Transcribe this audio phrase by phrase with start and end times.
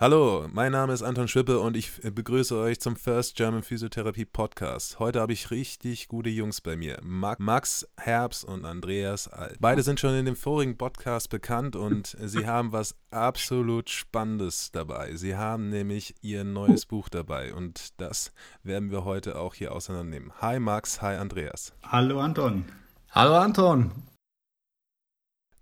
[0.00, 4.98] Hallo, mein Name ist Anton Schwippe und ich begrüße euch zum First German Physiotherapy Podcast.
[4.98, 6.98] Heute habe ich richtig gute Jungs bei mir.
[7.02, 9.58] Max Herbst und Andreas Alt.
[9.60, 15.16] Beide sind schon in dem vorigen Podcast bekannt und sie haben was absolut Spannendes dabei.
[15.16, 20.32] Sie haben nämlich ihr neues Buch dabei und das werden wir heute auch hier auseinandernehmen.
[20.40, 21.74] Hi Max, hi Andreas.
[21.82, 22.64] Hallo Anton.
[23.10, 23.92] Hallo Anton.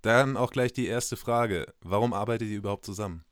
[0.02, 1.75] Dann auch gleich die erste Frage.
[1.80, 3.25] Warum arbeitet ihr überhaupt zusammen?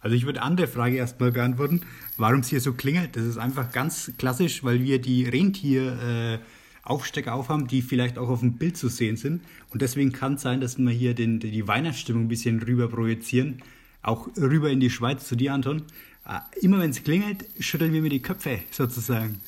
[0.00, 1.82] Also ich würde andere Frage erstmal beantworten,
[2.16, 3.16] warum es hier so klingelt.
[3.16, 8.40] Das ist einfach ganz klassisch, weil wir die Rentier-Aufstecker äh, aufhaben, die vielleicht auch auf
[8.40, 9.42] dem Bild zu sehen sind.
[9.70, 13.62] Und deswegen kann es sein, dass wir hier den, die Weihnachtsstimmung ein bisschen rüber projizieren.
[14.02, 15.82] Auch rüber in die Schweiz zu dir, Anton.
[16.26, 19.40] Äh, immer wenn es klingelt, schütteln wir mir die Köpfe sozusagen.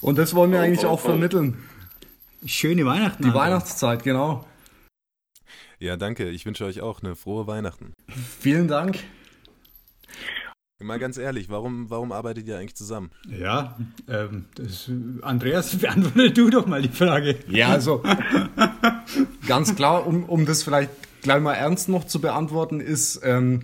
[0.00, 1.56] Und das wollen wir oh, eigentlich oh, auch vermitteln.
[2.46, 3.22] Schöne Weihnachten.
[3.22, 3.42] Die Anton.
[3.42, 4.46] Weihnachtszeit, genau.
[5.80, 6.30] Ja, danke.
[6.30, 7.92] Ich wünsche euch auch eine frohe Weihnachten.
[8.38, 9.00] Vielen Dank.
[10.82, 13.10] Mal ganz ehrlich, warum, warum arbeitet ihr eigentlich zusammen?
[13.28, 13.76] Ja,
[14.08, 14.90] ähm, das,
[15.22, 17.36] Andreas, beantworte du doch mal die Frage.
[17.48, 18.02] Ja, also
[19.46, 20.90] ganz klar, um, um das vielleicht
[21.22, 23.62] gleich mal ernst noch zu beantworten, ist, ähm,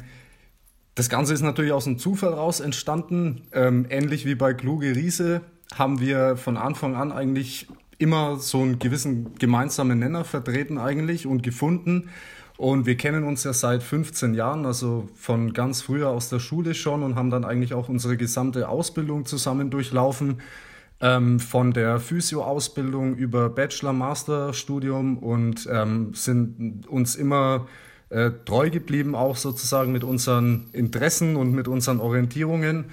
[0.94, 3.42] das Ganze ist natürlich aus einem Zufall raus entstanden.
[3.52, 5.42] Ähm, ähnlich wie bei Kluge Riese
[5.74, 11.42] haben wir von Anfang an eigentlich immer so einen gewissen gemeinsamen Nenner vertreten eigentlich und
[11.42, 12.10] gefunden.
[12.58, 16.74] Und wir kennen uns ja seit 15 Jahren, also von ganz früher aus der Schule
[16.74, 20.40] schon und haben dann eigentlich auch unsere gesamte Ausbildung zusammen durchlaufen.
[21.00, 27.68] Ähm, von der Physio-Ausbildung über Bachelor-Master-Studium und ähm, sind uns immer
[28.10, 32.86] äh, treu geblieben, auch sozusagen mit unseren Interessen und mit unseren Orientierungen.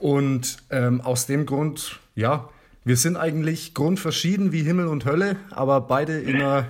[0.00, 2.48] Und ähm, aus dem Grund, ja,
[2.82, 6.66] wir sind eigentlich grundverschieden wie Himmel und Hölle, aber beide in einer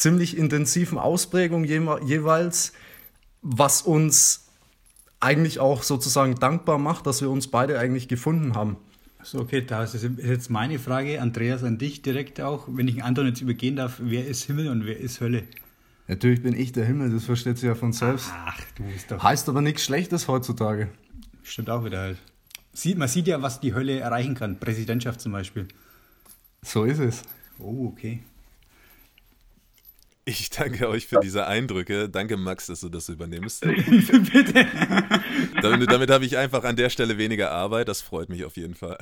[0.00, 2.72] ziemlich intensiven Ausprägung jeweils,
[3.42, 4.46] was uns
[5.20, 8.78] eigentlich auch sozusagen dankbar macht, dass wir uns beide eigentlich gefunden haben.
[9.22, 12.66] So, okay, das ist jetzt meine Frage, Andreas, an dich direkt auch.
[12.68, 15.42] Wenn ich Anton jetzt übergehen darf, wer ist Himmel und wer ist Hölle?
[16.08, 18.30] Natürlich bin ich der Himmel, das versteht sich ja von selbst.
[18.32, 19.22] Ach, du bist doch.
[19.22, 20.88] Heißt aber nichts Schlechtes heutzutage.
[21.42, 22.18] Stimmt auch wieder halt.
[22.72, 24.58] Sieht, man sieht ja, was die Hölle erreichen kann.
[24.58, 25.68] Präsidentschaft zum Beispiel.
[26.62, 27.22] So ist es.
[27.58, 28.22] Oh, okay.
[30.24, 32.08] Ich danke euch für diese Eindrücke.
[32.08, 33.62] Danke, Max, dass du das übernimmst.
[33.62, 34.66] Bitte.
[35.62, 37.88] Damit, damit habe ich einfach an der Stelle weniger Arbeit.
[37.88, 38.98] Das freut mich auf jeden Fall.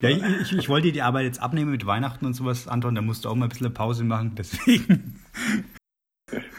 [0.00, 2.94] Ja, ich, ich, wollte dir die Arbeit jetzt abnehmen mit Weihnachten und sowas, Anton.
[2.94, 4.34] Da musst du auch mal ein bisschen Pause machen.
[4.36, 5.20] Deswegen.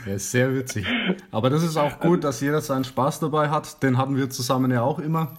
[0.05, 0.85] Ja, ist sehr witzig.
[1.31, 3.81] Aber das ist auch gut, dass jeder seinen Spaß dabei hat.
[3.83, 5.35] Den hatten wir zusammen ja auch immer.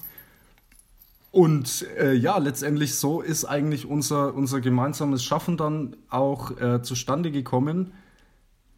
[1.36, 7.30] Und äh, ja, letztendlich so ist eigentlich unser, unser gemeinsames Schaffen dann auch äh, zustande
[7.30, 7.92] gekommen,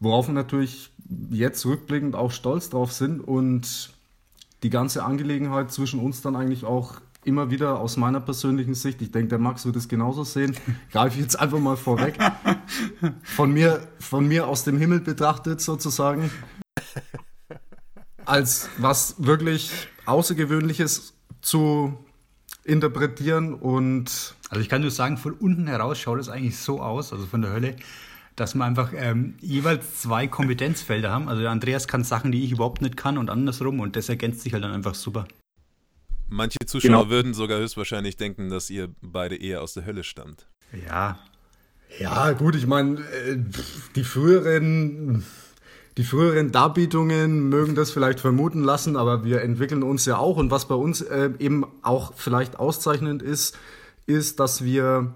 [0.01, 0.91] worauf wir natürlich
[1.29, 3.93] jetzt rückblickend auch stolz drauf sind und
[4.61, 9.13] die ganze Angelegenheit zwischen uns dann eigentlich auch immer wieder aus meiner persönlichen Sicht, ich
[9.13, 10.53] denke, der Max wird es genauso sehen,
[10.91, 12.19] greife ich jetzt einfach mal vorweg,
[13.23, 16.29] von mir, von mir aus dem Himmel betrachtet sozusagen,
[18.25, 19.71] als was wirklich
[20.05, 21.97] Außergewöhnliches zu
[22.69, 24.35] interpretieren und.
[24.49, 27.43] Also ich kann nur sagen, von unten heraus schaut es eigentlich so aus, also von
[27.43, 27.75] der Hölle,
[28.35, 31.29] dass wir einfach ähm, jeweils zwei Kompetenzfelder haben.
[31.29, 34.41] Also der Andreas kann Sachen, die ich überhaupt nicht kann und andersrum und das ergänzt
[34.41, 35.27] sich halt dann einfach super.
[36.29, 37.09] Manche Zuschauer genau.
[37.09, 40.47] würden sogar höchstwahrscheinlich denken, dass ihr beide eher aus der Hölle stammt.
[40.87, 41.19] Ja.
[41.97, 43.37] Ja, gut, ich meine, äh,
[43.95, 45.23] die früheren
[45.97, 50.37] die früheren Darbietungen mögen das vielleicht vermuten lassen, aber wir entwickeln uns ja auch.
[50.37, 53.57] Und was bei uns äh, eben auch vielleicht auszeichnend ist,
[54.05, 55.13] ist, dass wir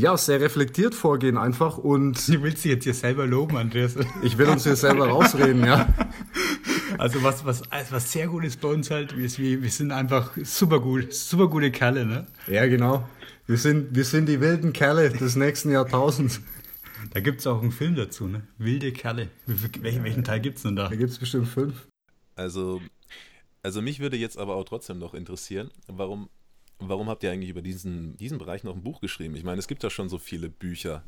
[0.00, 2.26] ja, sehr reflektiert vorgehen einfach und.
[2.30, 3.96] Du willst dich jetzt hier selber loben, Andreas.
[4.22, 5.88] Ich will uns hier selber rausreden, ja.
[6.98, 10.80] Also was, was, was sehr gut ist bei uns halt, wir, wir sind einfach super
[10.80, 12.26] gut, super gute Kerle, ne?
[12.46, 13.08] Ja, genau.
[13.46, 16.40] Wir sind, wir sind die wilden Kerle des nächsten Jahrtausends.
[17.12, 18.46] Da gibt es auch einen Film dazu, ne?
[18.58, 19.28] Wilde Kerle.
[19.46, 20.88] Welchen, welchen Teil gibt es denn da?
[20.88, 21.86] Da gibt es bestimmt fünf.
[22.36, 22.80] Also,
[23.62, 26.28] also mich würde jetzt aber auch trotzdem noch interessieren, warum,
[26.78, 29.36] warum habt ihr eigentlich über diesen, diesen Bereich noch ein Buch geschrieben?
[29.36, 31.02] Ich meine, es gibt ja schon so viele Bücher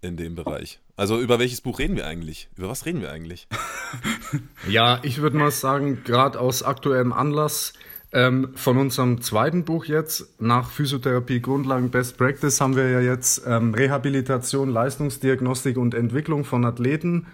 [0.00, 0.80] in dem Bereich.
[0.96, 2.48] Also über welches Buch reden wir eigentlich?
[2.56, 3.48] Über was reden wir eigentlich?
[4.68, 7.72] ja, ich würde mal sagen, gerade aus aktuellem Anlass
[8.12, 13.42] ähm, von unserem zweiten Buch jetzt, nach Physiotherapie Grundlagen Best Practice, haben wir ja jetzt
[13.46, 17.26] ähm, Rehabilitation, Leistungsdiagnostik und Entwicklung von Athleten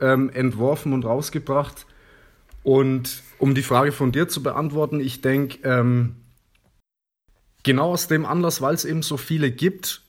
[0.00, 1.86] ähm, entworfen und rausgebracht.
[2.62, 6.16] Und um die Frage von dir zu beantworten, ich denke, ähm,
[7.62, 10.02] genau aus dem Anlass, weil es eben so viele gibt,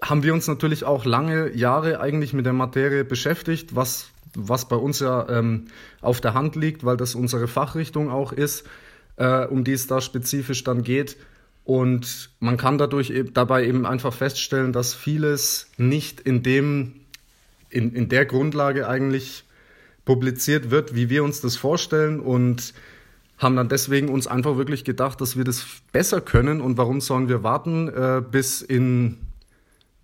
[0.00, 3.74] haben wir uns natürlich auch lange Jahre eigentlich mit der Materie beschäftigt.
[3.74, 5.66] Was was bei uns ja ähm,
[6.00, 8.66] auf der Hand liegt, weil das unsere Fachrichtung auch ist,
[9.18, 11.16] äh, um die es da spezifisch dann geht.
[11.64, 17.00] Und man kann dadurch eben, dabei eben einfach feststellen, dass vieles nicht in dem,
[17.68, 19.44] in, in der Grundlage eigentlich
[20.06, 22.72] publiziert wird, wie wir uns das vorstellen und
[23.36, 27.28] haben dann deswegen uns einfach wirklich gedacht, dass wir das besser können und warum sollen
[27.28, 29.18] wir warten äh, bis in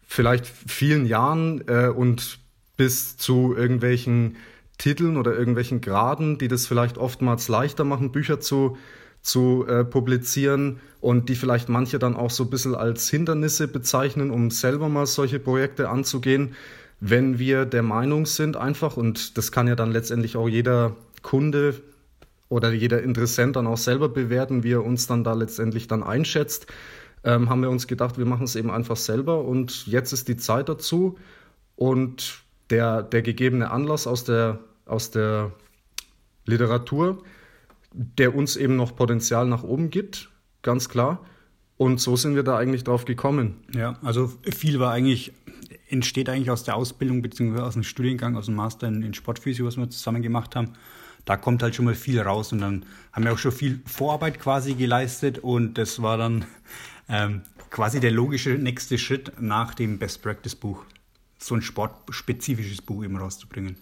[0.06, 2.38] vielleicht vielen Jahren äh, und
[2.76, 4.36] bis zu irgendwelchen
[4.76, 8.76] Titeln oder irgendwelchen Graden, die das vielleicht oftmals leichter machen, Bücher zu,
[9.24, 14.30] zu äh, publizieren und die vielleicht manche dann auch so ein bisschen als Hindernisse bezeichnen,
[14.30, 16.54] um selber mal solche Projekte anzugehen.
[17.00, 21.80] Wenn wir der Meinung sind einfach, und das kann ja dann letztendlich auch jeder Kunde
[22.50, 26.66] oder jeder Interessent dann auch selber bewerten, wie er uns dann da letztendlich dann einschätzt,
[27.24, 30.36] ähm, haben wir uns gedacht, wir machen es eben einfach selber und jetzt ist die
[30.36, 31.18] Zeit dazu
[31.76, 35.50] und der, der gegebene Anlass aus der, aus der
[36.44, 37.22] Literatur,
[37.94, 40.30] der uns eben noch Potenzial nach oben gibt,
[40.62, 41.24] ganz klar.
[41.76, 43.56] Und so sind wir da eigentlich drauf gekommen.
[43.72, 45.32] Ja, also viel war eigentlich,
[45.88, 49.64] entsteht eigentlich aus der Ausbildung beziehungsweise aus dem Studiengang, aus dem Master in, in Sportphysik,
[49.64, 50.72] was wir zusammen gemacht haben.
[51.24, 54.38] Da kommt halt schon mal viel raus und dann haben wir auch schon viel Vorarbeit
[54.38, 56.44] quasi geleistet und das war dann
[57.08, 60.84] ähm, quasi der logische nächste Schritt nach dem Best Practice Buch,
[61.38, 63.76] so ein sportspezifisches Buch eben rauszubringen.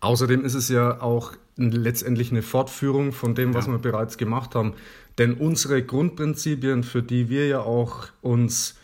[0.00, 3.72] Außerdem ist es ja auch letztendlich eine Fortführung von dem, was ja.
[3.72, 4.74] wir bereits gemacht haben.
[5.18, 8.76] Denn unsere Grundprinzipien, für die wir ja auch uns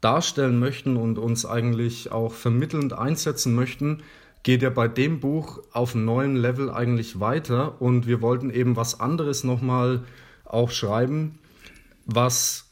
[0.00, 4.02] darstellen möchten und uns eigentlich auch vermittelnd einsetzen möchten,
[4.42, 7.80] geht ja bei dem Buch auf einem neuen Level eigentlich weiter.
[7.80, 10.02] Und wir wollten eben was anderes nochmal
[10.44, 11.38] auch schreiben,
[12.06, 12.70] was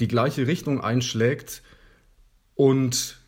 [0.00, 1.62] die gleiche Richtung einschlägt
[2.54, 3.21] und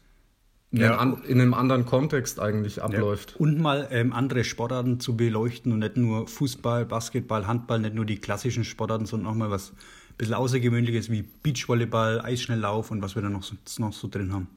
[0.81, 1.03] ja.
[1.27, 3.33] in einem anderen Kontext eigentlich abläuft.
[3.33, 3.37] Ja.
[3.39, 8.05] Und mal ähm, andere Sportarten zu beleuchten und nicht nur Fußball, Basketball, Handball, nicht nur
[8.05, 13.15] die klassischen Sportarten, sondern auch mal was ein bisschen Außergewöhnliches wie Beachvolleyball, Eisschnelllauf und was
[13.15, 13.45] wir da noch
[13.79, 14.49] noch so drin haben.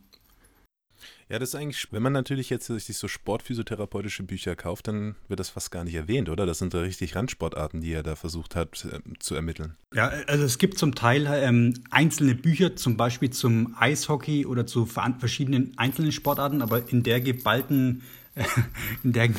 [1.29, 5.39] Ja, das ist eigentlich, wenn man natürlich jetzt sich so sportphysiotherapeutische Bücher kauft, dann wird
[5.39, 6.45] das fast gar nicht erwähnt, oder?
[6.45, 9.75] Das sind da richtig Randsportarten, die er da versucht hat äh, zu ermitteln.
[9.93, 14.85] Ja, also es gibt zum Teil ähm, einzelne Bücher, zum Beispiel zum Eishockey oder zu
[14.85, 18.03] verschiedenen einzelnen Sportarten, aber in der geballten
[19.03, 19.29] in der,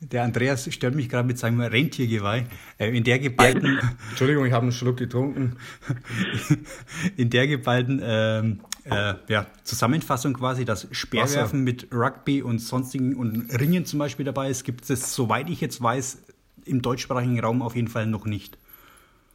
[0.00, 2.46] der Andreas stört mich gerade mit seinem Rentiergeweih.
[2.78, 3.78] Äh, in der geballten.
[4.10, 5.56] Entschuldigung, ich habe einen Schluck getrunken.
[7.16, 13.52] In der geballten ähm, äh, ja, Zusammenfassung quasi, dass Speerwerfen mit Rugby und sonstigen und
[13.58, 16.22] Ringen zum Beispiel dabei ist, gibt es, soweit ich jetzt weiß,
[16.64, 18.58] im deutschsprachigen Raum auf jeden Fall noch nicht.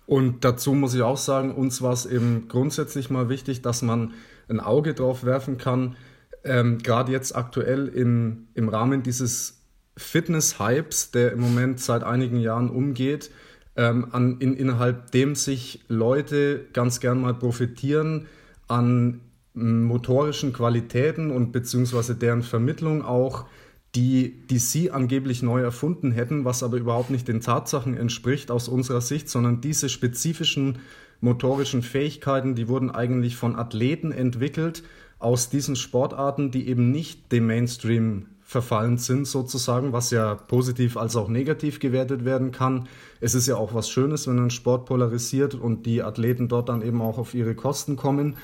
[0.05, 4.13] Und dazu muss ich auch sagen, uns war es eben grundsätzlich mal wichtig, dass man
[4.49, 5.95] ein Auge drauf werfen kann,
[6.43, 9.61] ähm, gerade jetzt aktuell im, im Rahmen dieses
[9.97, 13.31] Fitness-Hypes, der im Moment seit einigen Jahren umgeht,
[13.75, 18.27] ähm, an, in, innerhalb dem sich Leute ganz gern mal profitieren
[18.67, 19.21] an
[19.55, 23.45] motorischen Qualitäten und beziehungsweise deren Vermittlung auch,
[23.93, 28.67] die, die sie angeblich neu erfunden hätten, was aber überhaupt nicht den Tatsachen entspricht aus
[28.67, 30.79] unserer Sicht, sondern diese spezifischen
[31.21, 34.83] motorischen Fähigkeiten, die wurden eigentlich von Athleten entwickelt
[35.23, 41.15] aus diesen Sportarten, die eben nicht dem Mainstream verfallen sind, sozusagen, was ja positiv als
[41.15, 42.87] auch negativ gewertet werden kann.
[43.19, 46.81] Es ist ja auch was Schönes, wenn ein Sport polarisiert und die Athleten dort dann
[46.81, 48.35] eben auch auf ihre Kosten kommen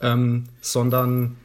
[0.00, 1.36] ähm, sondern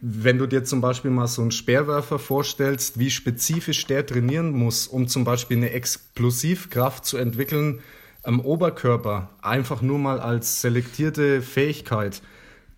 [0.00, 4.86] wenn du dir zum Beispiel mal so einen Speerwerfer vorstellst, wie spezifisch der trainieren muss,
[4.86, 7.80] um zum Beispiel eine Explosivkraft zu entwickeln
[8.24, 12.22] am Oberkörper, einfach nur mal als selektierte Fähigkeit,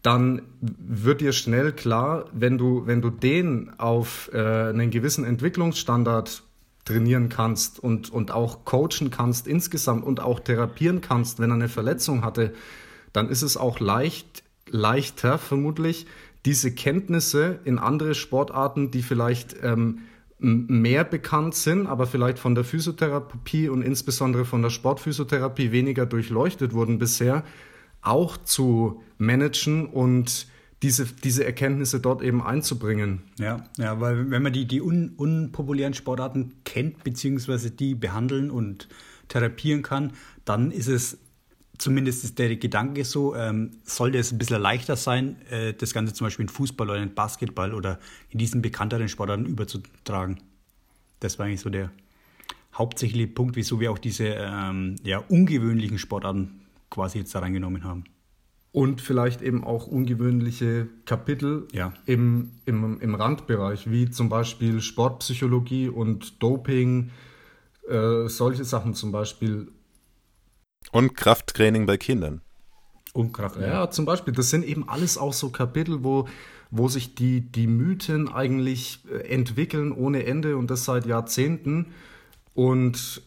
[0.05, 6.43] dann wird dir schnell klar, wenn du, wenn du den auf äh, einen gewissen Entwicklungsstandard
[6.85, 11.71] trainieren kannst und, und auch coachen kannst insgesamt und auch therapieren kannst, wenn er eine
[11.71, 12.53] Verletzung hatte,
[13.15, 16.07] dann ist es auch leicht, leichter vermutlich,
[16.45, 20.01] diese Kenntnisse in andere Sportarten, die vielleicht ähm,
[20.39, 26.75] mehr bekannt sind, aber vielleicht von der Physiotherapie und insbesondere von der Sportphysiotherapie weniger durchleuchtet
[26.75, 27.43] wurden bisher,
[28.05, 30.47] auch zu managen und
[30.83, 33.23] diese, diese Erkenntnisse dort eben einzubringen.
[33.39, 38.89] Ja, ja, weil wenn man die, die un, unpopulären Sportarten kennt, beziehungsweise die behandeln und
[39.29, 40.13] therapieren kann,
[40.45, 41.19] dann ist es
[41.79, 46.13] zumindest ist der Gedanke so, ähm, sollte es ein bisschen leichter sein, äh, das Ganze
[46.13, 47.99] zum Beispiel in Fußball oder in Basketball oder
[48.31, 50.39] in diesen bekannteren Sportarten überzutragen.
[51.21, 51.91] Das war eigentlich so der
[52.75, 56.61] hauptsächliche Punkt, wieso wir auch diese ähm, ja, ungewöhnlichen Sportarten
[56.91, 58.05] quasi jetzt da reingenommen haben.
[58.73, 61.93] und vielleicht eben auch ungewöhnliche Kapitel Ja.
[62.07, 67.11] im, im, im Randbereich, wie zum Beispiel Sportpsychologie und Doping,
[67.89, 69.69] äh, solche Sachen zum Beispiel.
[70.91, 72.41] Und Krafttraining bei Kindern.
[73.13, 73.61] Und Kraft.
[73.61, 76.27] Ja, zum Beispiel, das sind eben alles auch so Kapitel, wo,
[76.73, 81.87] wo sich die, die Mythen eigentlich äh, entwickeln ohne Ende und das seit Jahrzehnten.
[82.55, 83.23] Und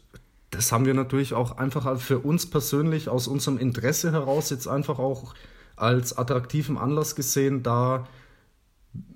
[0.51, 4.99] das haben wir natürlich auch einfach für uns persönlich aus unserem Interesse heraus jetzt einfach
[4.99, 5.33] auch
[5.75, 8.07] als attraktiven Anlass gesehen, da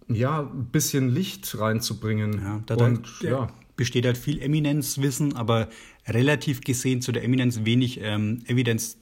[0.07, 2.41] ja ein bisschen Licht reinzubringen.
[2.41, 5.69] Ja, da, und da ja, besteht halt viel Eminenzwissen, aber
[6.07, 8.97] relativ gesehen zu der Eminenz wenig ähm, Evidenz,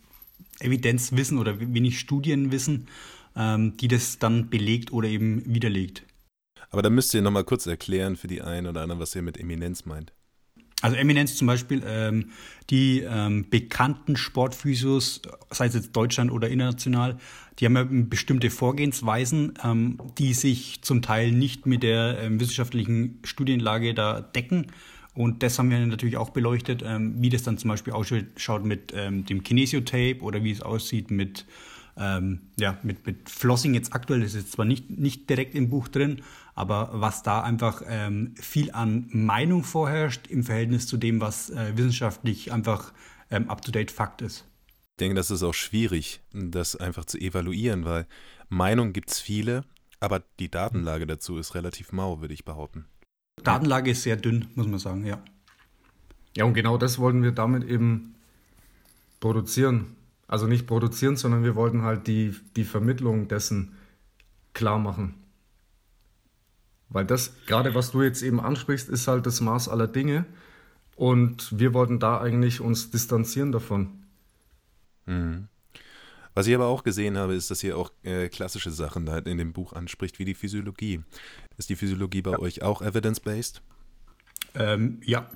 [0.60, 2.88] Evidenzwissen oder wenig Studienwissen,
[3.36, 6.04] ähm, die das dann belegt oder eben widerlegt.
[6.70, 9.38] Aber da müsst ihr nochmal kurz erklären für die einen oder anderen, was ihr mit
[9.38, 10.14] Eminenz meint.
[10.82, 12.30] Also Eminenz zum Beispiel, ähm,
[12.70, 15.22] die ähm, bekannten Sportphysios,
[15.52, 17.18] sei es jetzt Deutschland oder international,
[17.60, 23.20] die haben ja bestimmte Vorgehensweisen, ähm, die sich zum Teil nicht mit der ähm, wissenschaftlichen
[23.26, 24.68] Studienlage da decken.
[25.14, 28.94] Und das haben wir natürlich auch beleuchtet, ähm, wie das dann zum Beispiel ausschaut mit
[28.96, 31.46] ähm, dem Kinesiotape oder wie es aussieht mit,
[31.98, 34.22] ähm, ja, mit, mit Flossing jetzt aktuell.
[34.22, 36.22] Das ist jetzt zwar nicht, nicht direkt im Buch drin,
[36.60, 41.78] aber was da einfach ähm, viel an Meinung vorherrscht im Verhältnis zu dem, was äh,
[41.78, 42.92] wissenschaftlich einfach
[43.32, 44.46] ähm, up-to-date Fakt ist.
[44.68, 48.08] Ich denke, das ist auch schwierig, das einfach zu evaluieren, weil
[48.50, 49.64] Meinungen gibt es viele,
[50.02, 52.84] aber die Datenlage dazu ist relativ mau, würde ich behaupten.
[53.42, 55.24] Datenlage ist sehr dünn, muss man sagen, ja.
[56.36, 58.16] Ja, und genau das wollten wir damit eben
[59.22, 59.96] produzieren.
[60.28, 63.78] Also nicht produzieren, sondern wir wollten halt die, die Vermittlung dessen
[64.52, 65.19] klar machen.
[66.90, 70.26] Weil das, gerade was du jetzt eben ansprichst, ist halt das Maß aller Dinge.
[70.96, 73.90] Und wir wollten da eigentlich uns distanzieren davon.
[75.06, 75.48] Mhm.
[76.34, 79.38] Was ich aber auch gesehen habe, ist, dass ihr auch äh, klassische Sachen da in
[79.38, 81.02] dem Buch anspricht, wie die Physiologie.
[81.58, 83.62] Ist die Physiologie bei euch auch evidence-based?
[84.56, 85.30] Ähm, ja,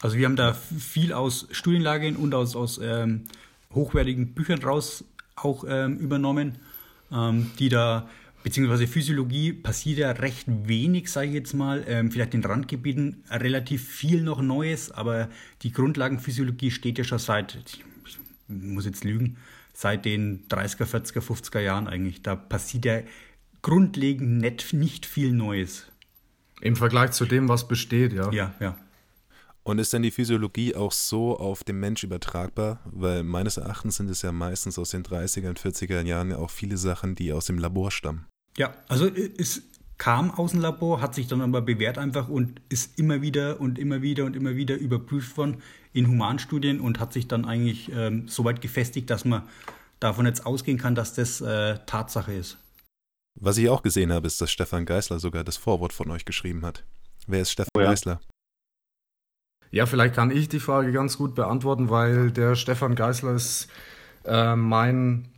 [0.00, 3.24] also wir haben da viel aus Studienlagen und aus, aus ähm,
[3.74, 5.04] hochwertigen Büchern raus
[5.36, 6.58] auch ähm, übernommen,
[7.12, 8.08] ähm, die da,
[8.48, 13.86] beziehungsweise Physiologie passiert ja recht wenig, sage ich jetzt mal, ähm, vielleicht in Randgebieten relativ
[13.86, 15.28] viel noch Neues, aber
[15.60, 17.84] die Grundlagenphysiologie steht ja schon seit, ich
[18.48, 19.36] muss jetzt lügen,
[19.74, 22.22] seit den 30er, 40er, 50er Jahren eigentlich.
[22.22, 23.00] Da passiert ja
[23.60, 25.86] grundlegend nicht, nicht viel Neues.
[26.62, 28.32] Im Vergleich zu dem, was besteht, ja.
[28.32, 28.78] Ja, ja.
[29.62, 32.80] Und ist denn die Physiologie auch so auf den Mensch übertragbar?
[32.86, 36.48] Weil meines Erachtens sind es ja meistens aus den 30er und 40er Jahren ja auch
[36.48, 38.24] viele Sachen, die aus dem Labor stammen.
[38.58, 39.62] Ja, also es
[39.98, 43.78] kam aus dem Labor, hat sich dann aber bewährt einfach und ist immer wieder und
[43.78, 45.62] immer wieder und immer wieder überprüft worden
[45.92, 49.42] in Humanstudien und hat sich dann eigentlich ähm, so weit gefestigt, dass man
[50.00, 52.58] davon jetzt ausgehen kann, dass das äh, Tatsache ist.
[53.40, 56.64] Was ich auch gesehen habe, ist, dass Stefan Geisler sogar das Vorwort von euch geschrieben
[56.64, 56.84] hat.
[57.26, 57.90] Wer ist Stefan Oh ja.
[57.90, 58.20] Geisler?
[59.70, 63.68] Ja, vielleicht kann ich die Frage ganz gut beantworten, weil der Stefan Geisler ist
[64.24, 65.28] äh, mein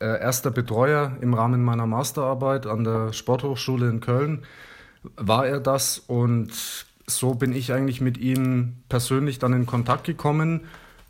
[0.00, 4.44] äh, erster Betreuer im Rahmen meiner Masterarbeit an der Sporthochschule in Köln.
[5.16, 6.50] War er das und
[7.06, 10.62] so bin ich eigentlich mit ihm persönlich dann in Kontakt gekommen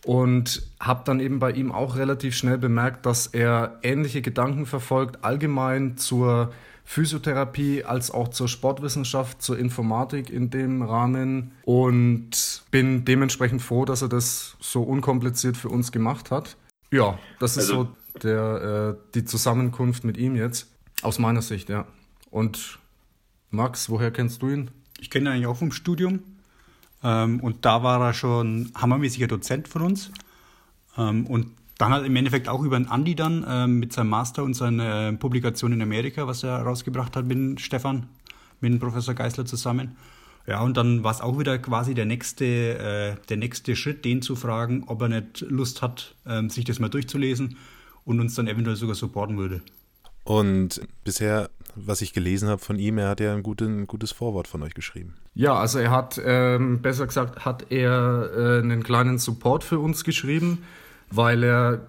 [0.04, 5.24] und habe dann eben bei ihm auch relativ schnell bemerkt, dass er ähnliche Gedanken verfolgt,
[5.24, 6.52] allgemein zur
[6.84, 14.02] Physiotherapie als auch zur Sportwissenschaft, zur Informatik in dem Rahmen und bin dementsprechend froh, dass
[14.02, 16.56] er das so unkompliziert für uns gemacht hat.
[16.90, 17.88] Ja, das ist Also- so
[18.22, 20.70] der, äh, die Zusammenkunft mit ihm jetzt,
[21.02, 21.86] aus meiner Sicht, ja.
[22.30, 22.78] Und
[23.50, 24.70] Max, woher kennst du ihn?
[25.00, 26.20] Ich kenne ihn eigentlich auch vom Studium
[27.02, 30.10] ähm, und da war er schon hammermäßiger Dozent von uns
[30.96, 34.44] ähm, und dann halt im Endeffekt auch über den Andi dann ähm, mit seinem Master
[34.44, 38.06] und seiner äh, Publikation in Amerika, was er rausgebracht hat mit Stefan,
[38.60, 39.96] mit Professor Geisler zusammen.
[40.46, 44.22] Ja, und dann war es auch wieder quasi der nächste, äh, der nächste Schritt, den
[44.22, 47.56] zu fragen, ob er nicht Lust hat, ähm, sich das mal durchzulesen
[48.04, 49.62] und uns dann eventuell sogar supporten würde.
[50.24, 54.12] Und bisher, was ich gelesen habe von ihm, er hat ja ein, gute, ein gutes
[54.12, 55.14] Vorwort von euch geschrieben.
[55.34, 60.04] Ja, also er hat, ähm, besser gesagt, hat er äh, einen kleinen Support für uns
[60.04, 60.64] geschrieben,
[61.10, 61.86] weil er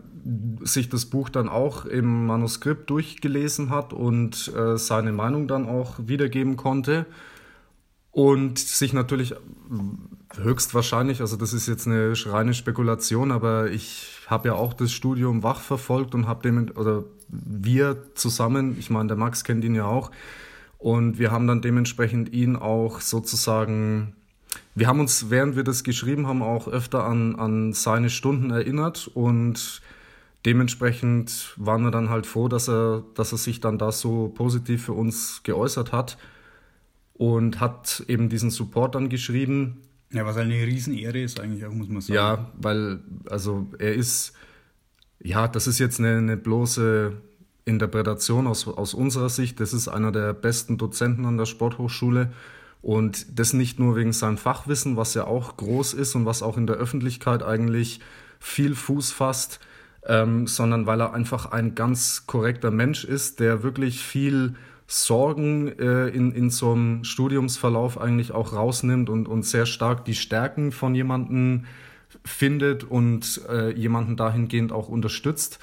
[0.61, 5.95] sich das Buch dann auch im Manuskript durchgelesen hat und äh, seine Meinung dann auch
[5.99, 7.05] wiedergeben konnte.
[8.11, 9.35] Und sich natürlich
[10.35, 15.43] höchstwahrscheinlich, also das ist jetzt eine reine Spekulation, aber ich habe ja auch das Studium
[15.43, 19.85] wach verfolgt und habe dem, oder wir zusammen, ich meine, der Max kennt ihn ja
[19.85, 20.11] auch,
[20.77, 24.13] und wir haben dann dementsprechend ihn auch sozusagen,
[24.75, 29.09] wir haben uns, während wir das geschrieben haben, auch öfter an, an seine Stunden erinnert
[29.13, 29.81] und
[30.45, 34.85] dementsprechend waren wir dann halt froh, dass er, dass er sich dann da so positiv
[34.85, 36.17] für uns geäußert hat
[37.15, 39.81] und hat eben diesen Support dann geschrieben.
[40.15, 42.15] Ja, was eine Riesenehre ist eigentlich auch, muss man sagen.
[42.15, 44.33] Ja, weil, also er ist,
[45.21, 47.11] ja, das ist jetzt eine, eine bloße
[47.65, 49.59] Interpretation aus, aus unserer Sicht.
[49.59, 52.31] Das ist einer der besten Dozenten an der Sporthochschule.
[52.81, 56.55] Und das nicht nur wegen seinem Fachwissen, was ja auch groß ist und was auch
[56.55, 57.99] in der Öffentlichkeit eigentlich
[58.39, 59.59] viel Fuß fasst,
[60.05, 64.55] ähm, sondern weil er einfach ein ganz korrekter Mensch ist, der wirklich viel
[64.87, 70.13] Sorgen äh, in, in so einem Studiumsverlauf eigentlich auch rausnimmt und, und sehr stark die
[70.13, 71.65] Stärken von jemandem
[72.23, 75.59] findet und äh, jemanden dahingehend auch unterstützt.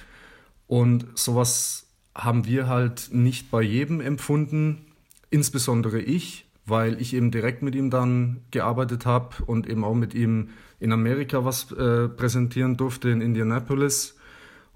[0.67, 4.87] Und sowas haben wir halt nicht bei jedem empfunden,
[5.31, 10.15] insbesondere ich, weil ich eben direkt mit ihm dann gearbeitet habe und eben auch mit
[10.15, 14.17] ihm in Amerika was äh, präsentieren durfte in Indianapolis.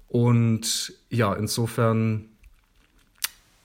[0.07, 2.29] Und ja, insofern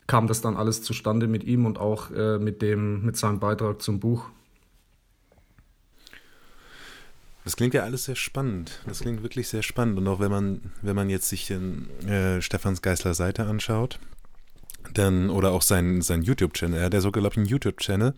[0.06, 3.82] kam das dann alles zustande mit ihm und auch äh, mit, dem, mit seinem Beitrag
[3.82, 4.28] zum Buch.
[7.44, 8.80] Das klingt ja alles sehr spannend.
[8.86, 9.98] Das klingt wirklich sehr spannend.
[9.98, 13.98] Und auch wenn man, wenn man jetzt sich den äh, Stefans Geißler Seite anschaut,
[14.94, 18.14] dann, oder auch sein, sein YouTube-Channel, er hat ja so, glaube ich, einen YouTube-Channel,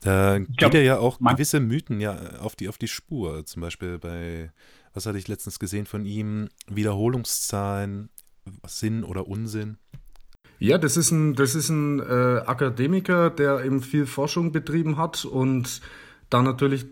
[0.00, 3.44] da geht er ja auch gewisse Mythen ja auf die, auf die Spur.
[3.46, 4.52] Zum Beispiel bei,
[4.94, 8.08] was hatte ich letztens gesehen von ihm, Wiederholungszahlen,
[8.66, 9.78] Sinn oder Unsinn.
[10.58, 15.24] Ja, das ist ein, das ist ein äh, Akademiker, der eben viel Forschung betrieben hat
[15.24, 15.80] und
[16.30, 16.86] da natürlich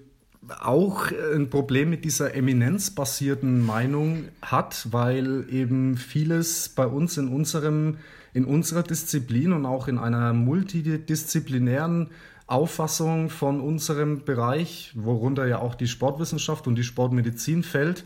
[0.49, 7.97] auch ein Problem mit dieser eminenzbasierten Meinung hat, weil eben vieles bei uns in unserem
[8.33, 12.11] in unserer Disziplin und auch in einer multidisziplinären
[12.47, 18.05] Auffassung von unserem Bereich, worunter ja auch die Sportwissenschaft und die Sportmedizin fällt,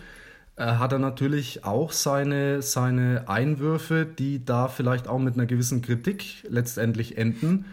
[0.56, 6.44] hat er natürlich auch seine, seine Einwürfe, die da vielleicht auch mit einer gewissen Kritik
[6.48, 7.64] letztendlich enden.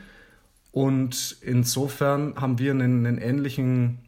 [0.72, 4.00] Und insofern haben wir einen, einen ähnlichen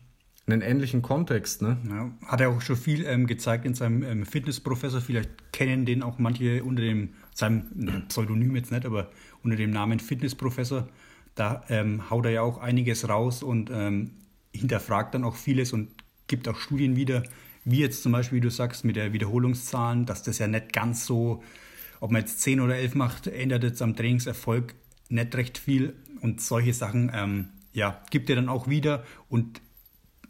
[0.51, 1.61] einen ähnlichen Kontext.
[1.61, 1.77] Ne?
[1.87, 5.01] Ja, hat er auch schon viel ähm, gezeigt in seinem ähm, Fitnessprofessor.
[5.01, 9.11] Vielleicht kennen den auch manche unter dem, seinem Pseudonym jetzt nicht, aber
[9.43, 10.87] unter dem Namen Fitnessprofessor.
[11.35, 14.11] Da ähm, haut er ja auch einiges raus und ähm,
[14.53, 15.89] hinterfragt dann auch vieles und
[16.27, 17.23] gibt auch Studien wieder,
[17.65, 21.05] wie jetzt zum Beispiel, wie du sagst, mit der Wiederholungszahlen, dass das ja nicht ganz
[21.05, 21.43] so,
[21.99, 24.75] ob man jetzt 10 oder 11 macht, ändert jetzt am Trainingserfolg
[25.09, 25.93] nicht recht viel.
[26.21, 29.61] Und solche Sachen, ähm, ja, gibt er dann auch wieder und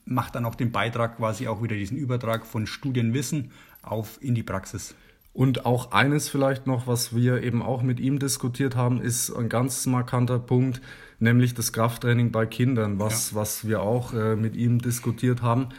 [0.06, 4.44] macht dann auch den Beitrag quasi auch wieder diesen Übertrag von Studienwissen auf in die
[4.44, 4.96] Praxis.
[5.32, 9.48] Und auch eines vielleicht noch, was wir eben auch mit ihm diskutiert haben, ist ein
[9.48, 10.82] ganz markanter Punkt,
[11.20, 13.38] nämlich das Krafttraining bei Kindern, was, ja.
[13.38, 15.70] was wir auch äh, mit ihm diskutiert haben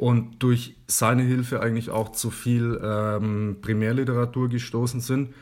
[0.00, 5.34] und durch seine Hilfe eigentlich auch zu viel ähm, Primärliteratur gestoßen sind.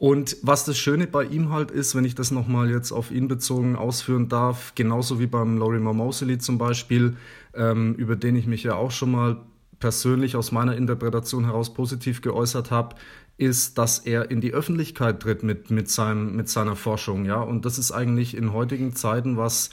[0.00, 3.28] Und was das Schöne bei ihm halt ist, wenn ich das nochmal jetzt auf ihn
[3.28, 7.16] bezogen ausführen darf, genauso wie beim Lorimer Mosley zum Beispiel,
[7.54, 9.36] ähm, über den ich mich ja auch schon mal
[9.78, 12.96] persönlich aus meiner Interpretation heraus positiv geäußert habe,
[13.38, 17.24] ist, dass er in die Öffentlichkeit tritt mit, mit, seinem, mit seiner Forschung.
[17.24, 17.40] Ja?
[17.40, 19.70] Und das ist eigentlich in heutigen Zeiten was,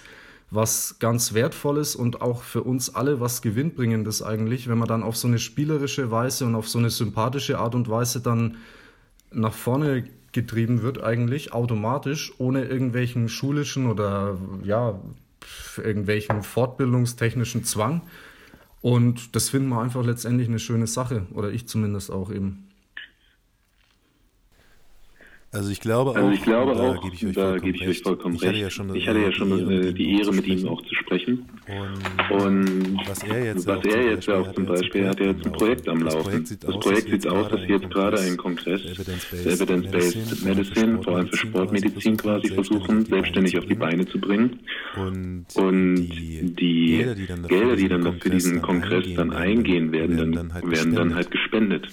[0.53, 5.17] was ganz wertvolles und auch für uns alle was gewinnbringendes eigentlich, wenn man dann auf
[5.17, 8.57] so eine spielerische Weise und auf so eine sympathische Art und Weise dann
[9.31, 14.99] nach vorne getrieben wird eigentlich automatisch, ohne irgendwelchen schulischen oder ja,
[15.77, 18.01] irgendwelchen fortbildungstechnischen Zwang.
[18.81, 22.67] Und das finden wir einfach letztendlich eine schöne Sache, oder ich zumindest auch eben.
[25.53, 28.01] Also ich glaube also ich auch, glaube da gebe ich euch da gebe ich euch
[28.01, 28.43] vollkommen recht.
[28.43, 30.81] Ich hatte ja schon, ich hatte ja schon die, Ehre, die Ehre mit ihm auch
[30.81, 31.45] zu sprechen.
[32.31, 35.51] Und, und was er jetzt, was er jetzt auch zum Beispiel, hat er jetzt ein
[35.51, 36.43] Projekt am Laufen.
[36.59, 42.17] Das Projekt sieht aus, dass jetzt gerade einen Kongress Evidence-Based Medicine, vor allem für Sportmedizin
[42.17, 44.59] quasi versuchen, selbstständig auf die Beine zu bringen.
[44.97, 47.05] Und die
[47.47, 51.87] Gelder, die dann für diesen Kongress dann eingehen werden, werden dann halt gespendet.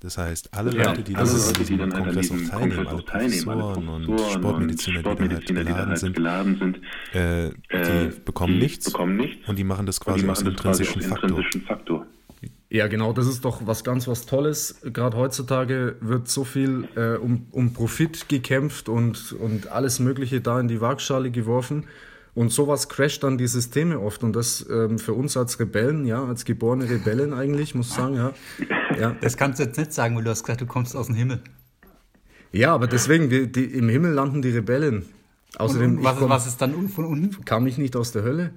[0.00, 3.02] Das heißt, alle ja, Leute, die, alle Leute, die dann halt Kongress an teilnehmen, alle
[3.02, 6.80] Professoren und Sportmediziner, Sportmediziner die da halt geladen sind,
[7.12, 11.02] äh, die, äh, bekommen, die nichts bekommen nichts und die machen das quasi aus intrinsischen
[11.02, 11.44] Faktor.
[11.66, 12.06] Faktor.
[12.72, 14.80] Ja, genau, das ist doch was ganz was Tolles.
[14.84, 20.60] Gerade heutzutage wird so viel äh, um, um Profit gekämpft und, und alles Mögliche da
[20.60, 21.86] in die Waagschale geworfen.
[22.40, 24.24] Und sowas crasht dann die Systeme oft.
[24.24, 28.14] Und das ähm, für uns als Rebellen, ja, als geborene Rebellen eigentlich, muss ich sagen,
[28.14, 28.32] ja.
[28.98, 29.14] ja.
[29.20, 31.42] Das kannst du jetzt nicht sagen, weil du hast gesagt, du kommst aus dem Himmel.
[32.50, 35.04] Ja, aber deswegen, die, die, im Himmel landen die Rebellen.
[35.58, 37.44] Außerdem, und, und was, komm, was, ist dann von unten?
[37.44, 38.54] Kam ich nicht aus der Hölle?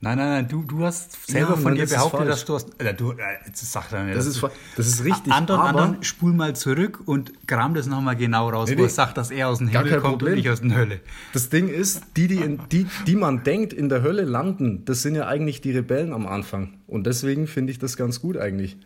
[0.00, 2.68] Nein, nein, nein, du, du hast selber ja, von dir behauptet, dass du hast.
[2.78, 3.16] Äh, du, äh,
[3.52, 4.44] sag dann, das, das, ist,
[4.76, 5.32] das ist richtig.
[5.32, 8.90] Anton, aber Anton, spul mal zurück und kram das nochmal genau raus, nee, wo er
[8.90, 10.34] sagt, dass er aus dem Himmel kommt Problem.
[10.34, 11.00] und nicht aus der Hölle.
[11.32, 15.00] Das Ding ist, die, die, in, die, die man denkt, in der Hölle landen, das
[15.00, 16.74] sind ja eigentlich die Rebellen am Anfang.
[16.86, 18.76] Und deswegen finde ich das ganz gut eigentlich.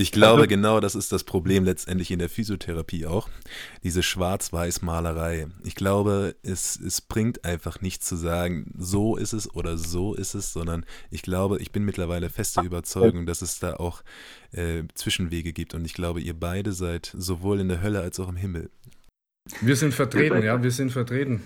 [0.00, 3.28] Ich glaube, genau das ist das Problem letztendlich in der Physiotherapie auch.
[3.82, 5.48] Diese Schwarz-Weiß-Malerei.
[5.64, 10.34] Ich glaube, es, es bringt einfach nichts zu sagen, so ist es oder so ist
[10.34, 14.04] es, sondern ich glaube, ich bin mittlerweile feste Überzeugung, dass es da auch
[14.52, 15.74] äh, Zwischenwege gibt.
[15.74, 18.70] Und ich glaube, ihr beide seid sowohl in der Hölle als auch im Himmel.
[19.60, 21.42] Wir sind vertreten, ja, wir sind vertreten.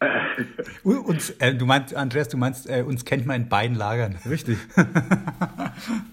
[0.84, 4.18] uns, äh, du meinst, Andreas, du meinst, äh, uns kennt man in beiden Lagern.
[4.28, 4.58] Richtig.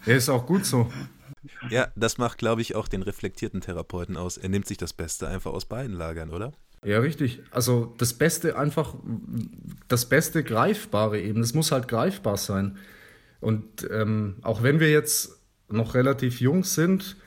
[0.06, 0.91] er ist auch gut so.
[1.69, 4.38] Ja, das macht, glaube ich, auch den reflektierten Therapeuten aus.
[4.38, 6.54] Er nimmt sich das Beste einfach aus beiden Lagern, oder?
[6.84, 7.41] Ja, richtig.
[7.52, 8.95] Also das Beste einfach,
[9.88, 11.41] das Beste Greifbare eben.
[11.41, 12.78] Das muss halt greifbar sein.
[13.39, 17.17] Und ähm, auch wenn wir jetzt noch relativ jung sind,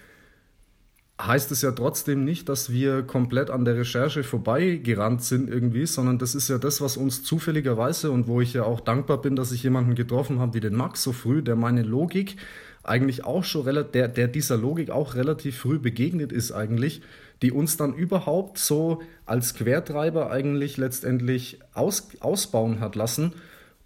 [1.27, 6.19] heißt es ja trotzdem nicht, dass wir komplett an der Recherche vorbeigerannt sind irgendwie, sondern
[6.19, 9.53] das ist ja das, was uns zufälligerweise und wo ich ja auch dankbar bin, dass
[9.53, 12.37] ich jemanden getroffen habe wie den Max so früh, der meine Logik
[12.83, 17.03] eigentlich auch schon relativ, der, der dieser Logik auch relativ früh begegnet ist eigentlich,
[17.43, 23.33] die uns dann überhaupt so als Quertreiber eigentlich letztendlich aus, ausbauen hat lassen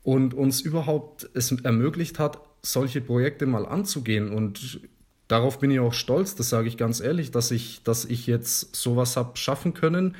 [0.03, 4.81] und uns überhaupt es ermöglicht hat, solche Projekte mal anzugehen und
[5.29, 8.77] darauf bin ich auch stolz, das sage ich ganz ehrlich, dass ich, dass ich jetzt
[8.77, 10.17] sowas habe schaffen können.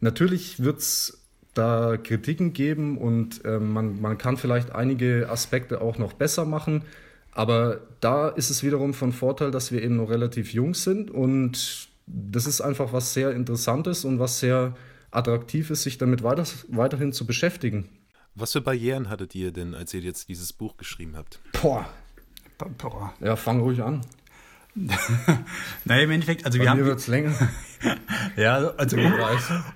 [0.00, 1.18] Natürlich wird es
[1.54, 6.84] da Kritiken geben und äh, man, man kann vielleicht einige Aspekte auch noch besser machen.
[7.32, 11.88] Aber da ist es wiederum von Vorteil, dass wir eben noch relativ jung sind und
[12.06, 14.74] das ist einfach was sehr Interessantes und was sehr
[15.10, 17.88] attraktiv ist, sich damit weiter, weiterhin zu beschäftigen.
[18.34, 21.40] Was für Barrieren hattet ihr denn, als ihr jetzt dieses Buch geschrieben habt?
[21.60, 21.88] Boah.
[22.78, 23.12] Boah.
[23.20, 24.02] Ja, fang ruhig an.
[25.84, 26.84] naja, im Endeffekt, also Bei wir haben.
[26.84, 27.32] wird es länger.
[28.36, 28.96] ja, also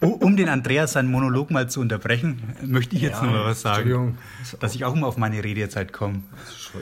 [0.00, 3.44] um, um, den Andreas seinen Monolog mal zu unterbrechen, möchte ich jetzt ja, noch mal
[3.44, 4.18] was sagen.
[4.60, 6.22] Dass ich auch mal auf meine Redezeit komme.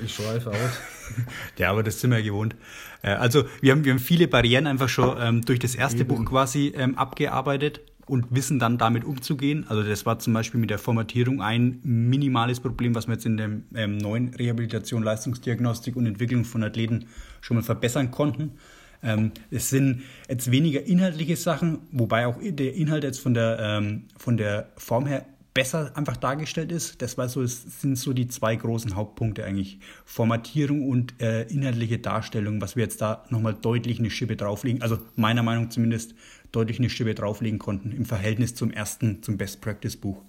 [0.04, 0.80] Ich schweife aus.
[1.58, 2.56] ja, aber das sind wir ja gewohnt.
[3.02, 6.24] Äh, also wir haben, wir haben viele Barrieren einfach schon ähm, durch das erste Buch
[6.24, 9.64] quasi ähm, abgearbeitet und wissen dann damit umzugehen.
[9.68, 13.36] Also das war zum Beispiel mit der Formatierung ein minimales Problem, was wir jetzt in
[13.36, 17.06] der ähm, neuen Rehabilitation, Leistungsdiagnostik und Entwicklung von Athleten
[17.40, 18.52] schon mal verbessern konnten.
[19.02, 24.04] Ähm, es sind jetzt weniger inhaltliche Sachen, wobei auch der Inhalt jetzt von der, ähm,
[24.16, 27.02] von der Form her besser einfach dargestellt ist.
[27.02, 29.80] Das war so, es sind so die zwei großen Hauptpunkte eigentlich.
[30.04, 34.82] Formatierung und äh, inhaltliche Darstellung, was wir jetzt da nochmal deutlich eine Schippe drauflegen.
[34.82, 36.14] Also meiner Meinung zumindest
[36.52, 40.22] deutlich eine Schippe drauflegen konnten im Verhältnis zum ersten, zum Best Practice Buch.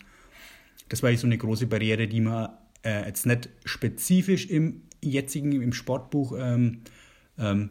[0.90, 2.50] Das war eigentlich so eine große Barriere, die man
[2.84, 6.82] äh, jetzt nicht spezifisch im jetzigen, im Sportbuch ähm,
[7.38, 7.70] ähm,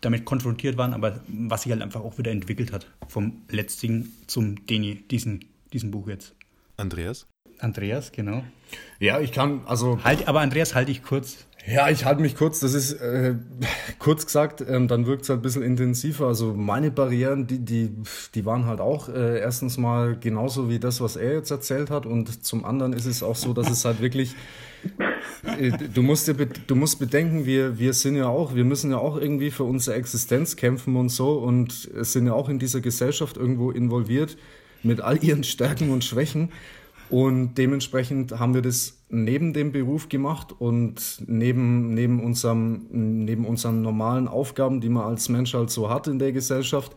[0.00, 4.66] damit konfrontiert waren, aber was sich halt einfach auch wieder entwickelt hat vom letzten zum
[4.66, 6.34] Deni, diesen, diesem Buch jetzt.
[6.76, 7.26] Andreas?
[7.58, 8.44] Andreas, genau.
[9.00, 10.02] Ja, ich kann, also.
[10.04, 11.46] Halt, aber Andreas, halte ich kurz.
[11.66, 12.60] Ja, ich halte mich kurz.
[12.60, 13.34] Das ist äh,
[13.98, 16.26] kurz gesagt, ähm, dann wirkt es halt ein bisschen intensiver.
[16.28, 17.90] Also meine Barrieren, die, die,
[18.34, 22.06] die waren halt auch äh, erstens mal genauso wie das, was er jetzt erzählt hat.
[22.06, 24.34] Und zum anderen ist es auch so, dass es halt wirklich.
[25.58, 28.98] Äh, du musst, dir, du musst bedenken, wir, wir sind ja auch, wir müssen ja
[28.98, 33.36] auch irgendwie für unsere Existenz kämpfen und so und sind ja auch in dieser Gesellschaft
[33.36, 34.36] irgendwo involviert
[34.82, 36.50] mit all ihren Stärken und Schwächen.
[37.08, 43.82] Und dementsprechend haben wir das neben dem Beruf gemacht und neben, neben, unserem, neben unseren
[43.82, 46.92] normalen Aufgaben, die man als Mensch halt so hat in der Gesellschaft.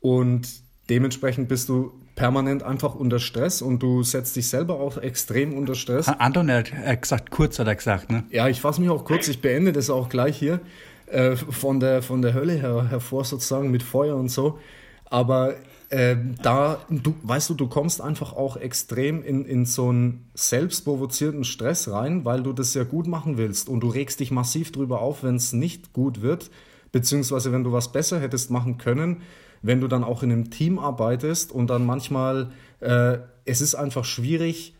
[0.00, 0.48] Und
[0.88, 5.74] dementsprechend bist du permanent einfach unter Stress und du setzt dich selber auch extrem unter
[5.74, 6.08] Stress.
[6.08, 8.24] Anton hat gesagt, kurz hat er gesagt, ne?
[8.30, 10.60] Ja, ich fasse mich auch kurz, ich beende das auch gleich hier.
[11.06, 14.58] Äh, von, der, von der Hölle her, hervor sozusagen mit Feuer und so.
[15.04, 15.54] Aber
[15.90, 21.44] ähm, da, du, weißt du, du kommst einfach auch extrem in, in so einen selbstprovozierten
[21.44, 23.68] Stress rein, weil du das ja gut machen willst.
[23.68, 26.50] Und du regst dich massiv drüber auf, wenn es nicht gut wird,
[26.90, 29.22] beziehungsweise wenn du was besser hättest machen können,
[29.62, 34.04] wenn du dann auch in einem Team arbeitest und dann manchmal, äh, es ist einfach
[34.04, 34.74] schwierig,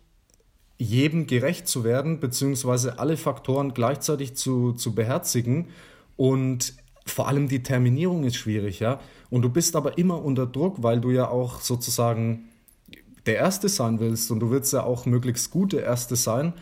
[0.78, 5.68] jedem gerecht zu werden, beziehungsweise alle Faktoren gleichzeitig zu, zu beherzigen.
[6.16, 6.74] Und
[7.06, 9.00] vor allem die Terminierung ist schwierig, ja.
[9.30, 12.48] Und du bist aber immer unter Druck, weil du ja auch sozusagen
[13.26, 16.52] der Erste sein willst und du willst ja auch möglichst gut der Erste sein.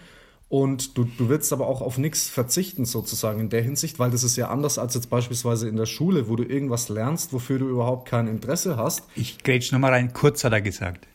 [0.49, 4.23] Und du, du willst aber auch auf nichts verzichten, sozusagen in der Hinsicht, weil das
[4.23, 7.69] ist ja anders als jetzt beispielsweise in der Schule, wo du irgendwas lernst, wofür du
[7.69, 9.05] überhaupt kein Interesse hast.
[9.17, 11.09] Ich grätsch nochmal rein, kurz hat er gesagt.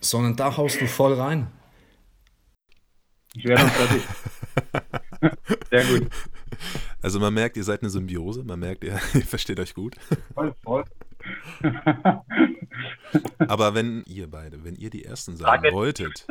[0.00, 1.46] Sondern da haust du voll rein.
[3.34, 4.02] Ich wäre noch fertig.
[5.70, 6.10] Sehr gut.
[7.06, 9.94] Also man merkt, ihr seid eine Symbiose, man merkt, ihr, ihr versteht euch gut.
[10.34, 10.82] Voll, voll.
[13.46, 16.26] Aber wenn ihr beide, wenn ihr die Ersten sein wolltet,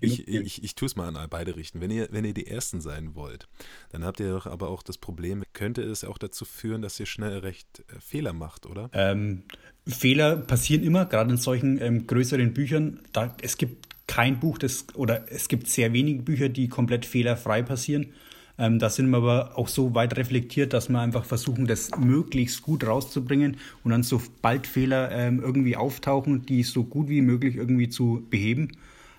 [0.00, 2.80] ich, ich, ich tue es mal an beide richten, wenn ihr, wenn ihr die Ersten
[2.80, 3.48] sein wollt,
[3.90, 7.06] dann habt ihr doch aber auch das Problem, könnte es auch dazu führen, dass ihr
[7.06, 8.90] schnell recht äh, Fehler macht, oder?
[8.92, 9.42] Ähm,
[9.84, 13.00] Fehler passieren immer, gerade in solchen ähm, größeren Büchern.
[13.12, 17.64] Da, es gibt kein Buch, das, oder es gibt sehr wenige Bücher, die komplett fehlerfrei
[17.64, 18.14] passieren.
[18.56, 22.62] Ähm, da sind wir aber auch so weit reflektiert, dass wir einfach versuchen, das möglichst
[22.62, 27.88] gut rauszubringen und dann sobald Fehler ähm, irgendwie auftauchen, die so gut wie möglich irgendwie
[27.88, 28.76] zu beheben.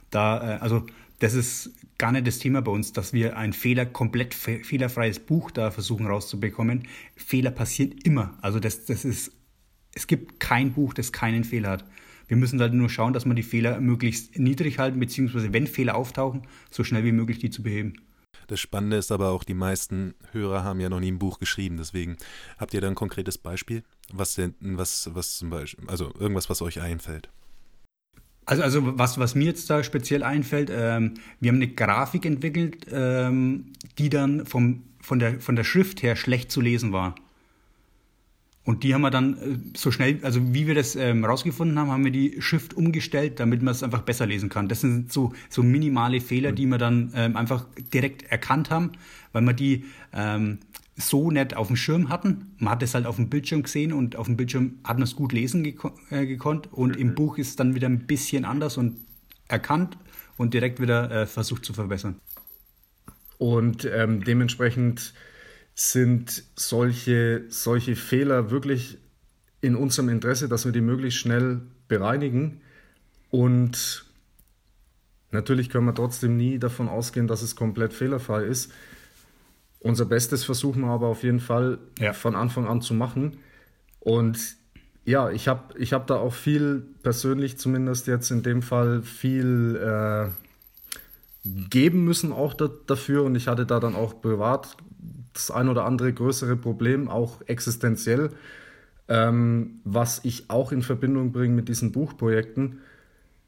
[0.09, 0.85] Da, äh, also
[1.19, 5.19] das ist gar nicht das Thema bei uns, dass wir ein Fehler, komplett fe fehlerfreies
[5.19, 6.87] Buch da versuchen rauszubekommen.
[7.15, 8.37] Fehler passieren immer.
[8.41, 9.31] Also das, das ist,
[9.93, 11.85] es gibt kein Buch, das keinen Fehler hat.
[12.27, 15.95] Wir müssen halt nur schauen, dass wir die Fehler möglichst niedrig halten, beziehungsweise wenn Fehler
[15.95, 17.93] auftauchen, so schnell wie möglich die zu beheben.
[18.47, 21.77] Das Spannende ist aber auch, die meisten Hörer haben ja noch nie ein Buch geschrieben.
[21.77, 22.17] Deswegen
[22.57, 26.61] habt ihr da ein konkretes Beispiel, was denn, was, was zum Beispiel, also irgendwas, was
[26.61, 27.29] euch einfällt.
[28.45, 32.85] Also, also was, was mir jetzt da speziell einfällt, ähm, wir haben eine Grafik entwickelt,
[32.91, 37.15] ähm, die dann vom, von, der, von der Schrift her schlecht zu lesen war.
[38.65, 41.91] Und die haben wir dann äh, so schnell, also wie wir das ähm, rausgefunden haben,
[41.91, 44.67] haben wir die Schrift umgestellt, damit man es einfach besser lesen kann.
[44.67, 48.93] Das sind so, so minimale Fehler, die wir dann ähm, einfach direkt erkannt haben,
[49.33, 50.59] weil wir die ähm,
[50.97, 52.55] so nett auf dem Schirm hatten.
[52.57, 55.15] Man hat es halt auf dem Bildschirm gesehen und auf dem Bildschirm hat man es
[55.15, 56.73] gut lesen geko äh, gekonnt.
[56.73, 58.97] Und im Buch ist es dann wieder ein bisschen anders und
[59.47, 59.97] erkannt
[60.37, 62.19] und direkt wieder äh, versucht zu verbessern.
[63.37, 65.13] Und ähm, dementsprechend
[65.75, 68.97] sind solche, solche Fehler wirklich
[69.59, 72.61] in unserem Interesse, dass wir die möglichst schnell bereinigen.
[73.29, 74.05] Und
[75.31, 78.71] natürlich können wir trotzdem nie davon ausgehen, dass es komplett fehlerfrei ist.
[79.79, 82.13] Unser Bestes versuchen wir aber auf jeden Fall ja.
[82.13, 83.37] von Anfang an zu machen.
[83.99, 84.39] Und
[85.03, 89.75] ja, ich habe ich hab da auch viel, persönlich zumindest jetzt in dem Fall, viel
[89.75, 90.29] äh,
[91.69, 93.23] geben müssen auch da, dafür.
[93.23, 94.77] Und ich hatte da dann auch privat
[95.35, 98.31] das ein oder andere größere Problem, auch existenziell,
[99.07, 102.79] ähm, was ich auch in Verbindung bringe mit diesen Buchprojekten.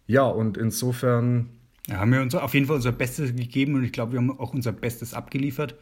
[0.06, 1.50] Ja, und insofern.
[1.88, 4.38] Ja, haben wir uns auf jeden Fall unser Bestes gegeben und ich glaube, wir haben
[4.38, 5.76] auch unser Bestes abgeliefert.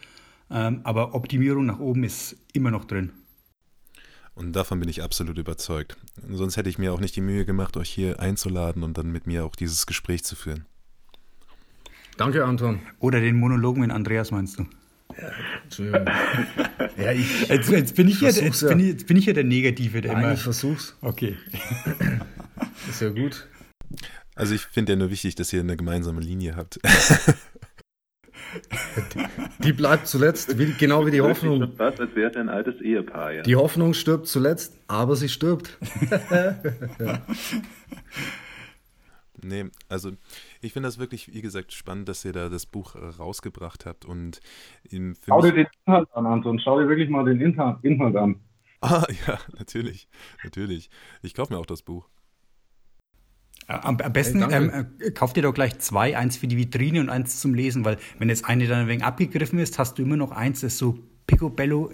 [0.51, 3.11] Ähm, aber Optimierung nach oben ist immer noch drin.
[4.35, 5.97] Und davon bin ich absolut überzeugt.
[6.29, 9.25] Sonst hätte ich mir auch nicht die Mühe gemacht, euch hier einzuladen und dann mit
[9.25, 10.65] mir auch dieses Gespräch zu führen.
[12.17, 12.79] Danke, Anton.
[12.99, 14.65] Oder den Monologen mit Andreas meinst du?
[15.77, 16.05] Ja,
[16.97, 18.69] ja ich, jetzt, jetzt, bin ich ja, jetzt, ja.
[18.69, 20.33] bin ich, jetzt bin ich ja der Negative, der Nein, immer.
[20.33, 20.95] Ich versuch's.
[21.01, 21.37] Okay.
[22.89, 23.47] Ist ja gut.
[24.35, 26.79] Also ich finde ja nur wichtig, dass ihr eine gemeinsame Linie habt.
[29.59, 31.73] Die bleibt zuletzt, wie, genau wie die Hoffnung.
[31.77, 33.41] Was, als wäre ein altes Ehepaar, ja.
[33.41, 35.77] Die Hoffnung stirbt zuletzt, aber sie stirbt.
[39.41, 40.11] nee, also
[40.65, 44.05] ich finde das wirklich, wie gesagt, spannend, dass ihr da das Buch rausgebracht habt.
[44.05, 44.39] Und
[45.27, 46.59] schau dir den Inhalt an, Anton.
[46.59, 48.39] Schau dir wirklich mal den Inhalt an.
[48.81, 50.07] Ah, ja, natürlich.
[50.43, 50.89] Natürlich.
[51.21, 52.09] Ich kaufe mir auch das Buch.
[53.67, 56.99] Am, am besten hey, ähm, äh, kauft ihr doch gleich zwei, eins für die Vitrine
[56.99, 60.03] und eins zum Lesen, weil wenn jetzt eine dann ein wenig abgegriffen ist, hast du
[60.03, 61.91] immer noch eins, das so picobello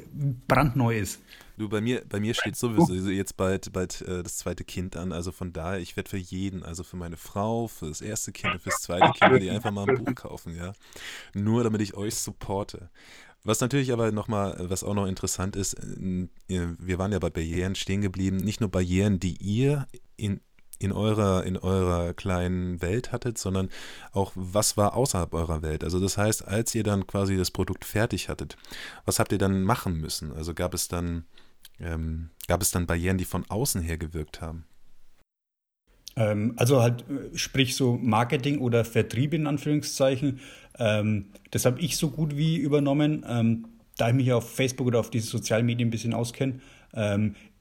[0.50, 1.22] brandneu ist.
[1.62, 5.12] Du, bei mir, bei mir steht sowieso jetzt bald, bald äh, das zweite Kind an.
[5.12, 8.60] Also von daher, ich werde für jeden, also für meine Frau, für das erste Kind,
[8.64, 10.74] für das zweite Kind, die einfach mal ein Buch kaufen, ja.
[11.36, 12.90] Nur damit ich euch supporte.
[13.44, 17.76] Was natürlich aber nochmal, was auch noch interessant ist, äh, wir waren ja bei Barrieren
[17.76, 18.38] stehen geblieben.
[18.38, 20.42] Nicht nur Barrieren, die ihr in
[20.80, 23.70] in eurer, in eurer kleinen Welt hattet, sondern
[24.14, 25.84] auch, was war außerhalb eurer Welt.
[25.84, 28.58] Also das heißt, als ihr dann quasi das Produkt fertig hattet,
[29.06, 30.34] was habt ihr dann machen müssen?
[30.34, 31.26] Also gab es dann,
[31.82, 34.66] ähm, gab es dann Barrieren, die von außen her gewirkt haben?
[36.16, 40.40] Ähm, also halt, äh, sprich so Marketing oder Vertrieb in Anführungszeichen.
[40.78, 43.26] Ähm, das habe ich so gut wie übernommen.
[43.28, 43.68] Ähm,
[43.98, 46.60] da ich mich auf Facebook oder auf diese sozialen Medien ein bisschen auskenne,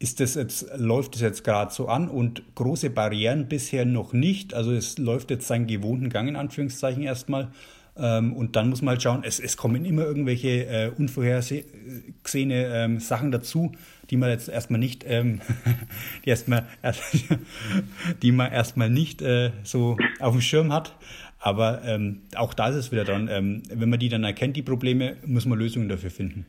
[0.01, 4.55] ist das jetzt, läuft es jetzt gerade so an und große Barrieren bisher noch nicht.
[4.55, 7.53] Also es läuft jetzt seinen gewohnten Gang in Anführungszeichen erstmal.
[7.97, 13.01] Ähm, und dann muss man halt schauen, es, es kommen immer irgendwelche äh, unvorhergesehene ähm,
[13.01, 13.73] Sachen dazu,
[14.11, 15.41] die man jetzt erstmal nicht, ähm,
[16.25, 16.67] die erstmal,
[18.23, 20.97] die man erstmal nicht äh, so auf dem Schirm hat.
[21.39, 24.63] Aber ähm, auch da ist es wieder dann, ähm, wenn man die dann erkennt, die
[24.63, 26.45] Probleme, muss man Lösungen dafür finden.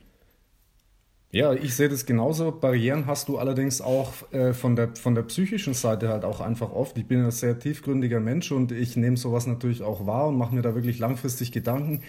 [1.31, 2.51] Ja, ich sehe das genauso.
[2.51, 6.73] Barrieren hast du allerdings auch äh, von, der, von der psychischen Seite halt auch einfach
[6.73, 6.97] oft.
[6.97, 10.53] Ich bin ein sehr tiefgründiger Mensch und ich nehme sowas natürlich auch wahr und mache
[10.53, 12.01] mir da wirklich langfristig Gedanken.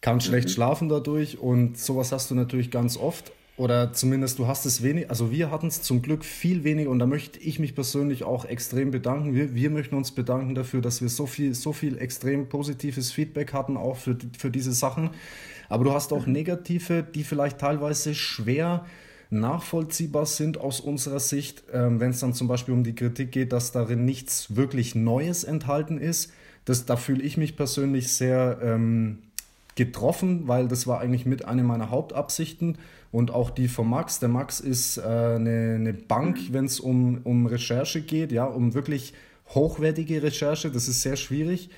[0.00, 0.52] Kann schlecht mhm.
[0.52, 3.30] schlafen dadurch und sowas hast du natürlich ganz oft.
[3.58, 6.98] Oder zumindest du hast es wenig, also wir hatten es zum Glück viel weniger und
[6.98, 9.34] da möchte ich mich persönlich auch extrem bedanken.
[9.34, 13.54] Wir, wir möchten uns bedanken dafür, dass wir so viel, so viel extrem positives Feedback
[13.54, 15.10] hatten, auch für, für diese Sachen.
[15.68, 18.84] Aber du hast auch negative, die vielleicht teilweise schwer
[19.30, 23.52] nachvollziehbar sind aus unserer Sicht, ähm, wenn es dann zum Beispiel um die Kritik geht,
[23.52, 26.32] dass darin nichts wirklich Neues enthalten ist.
[26.64, 29.18] Das, da fühle ich mich persönlich sehr ähm,
[29.74, 32.78] getroffen, weil das war eigentlich mit einer meiner Hauptabsichten
[33.12, 34.20] und auch die von Max.
[34.20, 38.74] Der Max ist äh, eine, eine Bank, wenn es um, um Recherche geht, ja, um
[38.74, 39.12] wirklich
[39.54, 40.70] hochwertige Recherche.
[40.70, 41.70] Das ist sehr schwierig.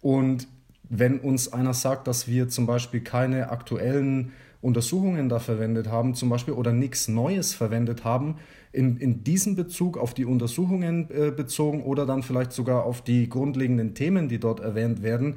[0.00, 0.48] Und
[0.88, 6.28] wenn uns einer sagt, dass wir zum Beispiel keine aktuellen Untersuchungen da verwendet haben, zum
[6.28, 8.36] Beispiel, oder nichts Neues verwendet haben,
[8.72, 13.28] in, in diesem Bezug auf die Untersuchungen äh, bezogen oder dann vielleicht sogar auf die
[13.28, 15.36] grundlegenden Themen, die dort erwähnt werden,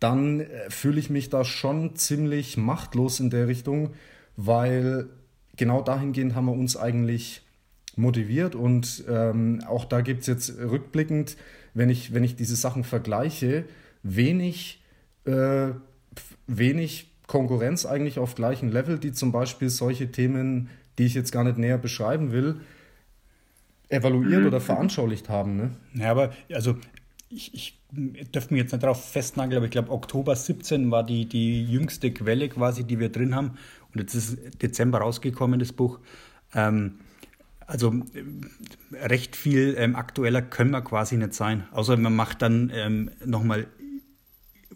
[0.00, 3.90] dann äh, fühle ich mich da schon ziemlich machtlos in der Richtung,
[4.36, 5.06] weil
[5.56, 7.42] genau dahingehend haben wir uns eigentlich
[7.96, 11.36] motiviert und ähm, auch da gibt es jetzt rückblickend,
[11.72, 13.64] wenn ich, wenn ich diese Sachen vergleiche,
[14.14, 14.80] wenig
[15.24, 15.70] äh,
[16.46, 21.44] wenig Konkurrenz eigentlich auf gleichem Level, die zum Beispiel solche Themen, die ich jetzt gar
[21.44, 22.60] nicht näher beschreiben will,
[23.88, 24.46] evaluiert mhm.
[24.46, 25.56] oder veranschaulicht haben.
[25.56, 25.70] Ne?
[25.94, 26.76] Ja, aber also
[27.28, 31.26] ich, ich dürfte mich jetzt nicht darauf festnageln, aber ich glaube, Oktober 17 war die,
[31.26, 33.58] die jüngste Quelle quasi, die wir drin haben.
[33.92, 35.98] Und jetzt ist Dezember rausgekommen, das Buch.
[36.54, 36.98] Ähm,
[37.66, 37.94] also
[38.92, 41.64] recht viel ähm, aktueller können wir quasi nicht sein.
[41.72, 43.66] Außer man macht dann ähm, nochmal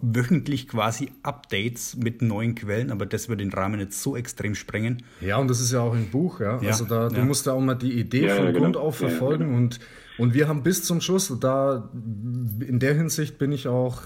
[0.03, 5.03] wöchentlich quasi Updates mit neuen Quellen, aber das würde den Rahmen jetzt so extrem sprengen.
[5.21, 6.61] Ja, und das ist ja auch ein Buch, ja.
[6.61, 7.25] ja also da, du ja.
[7.25, 8.59] musst da auch mal die Idee ja, von genau.
[8.59, 9.57] Grund auf verfolgen genau.
[9.57, 9.81] und,
[10.19, 14.03] und wir haben bis zum Schluss, da in der Hinsicht bin ich auch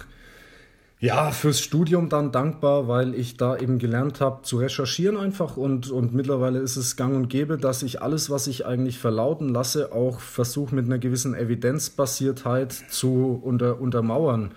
[1.05, 5.91] ja, fürs Studium dann dankbar, weil ich da eben gelernt habe zu recherchieren einfach und,
[5.91, 9.93] und mittlerweile ist es gang und gäbe, dass ich alles, was ich eigentlich verlauten lasse,
[9.93, 14.53] auch versuche mit einer gewissen Evidenzbasiertheit zu unter, untermauern.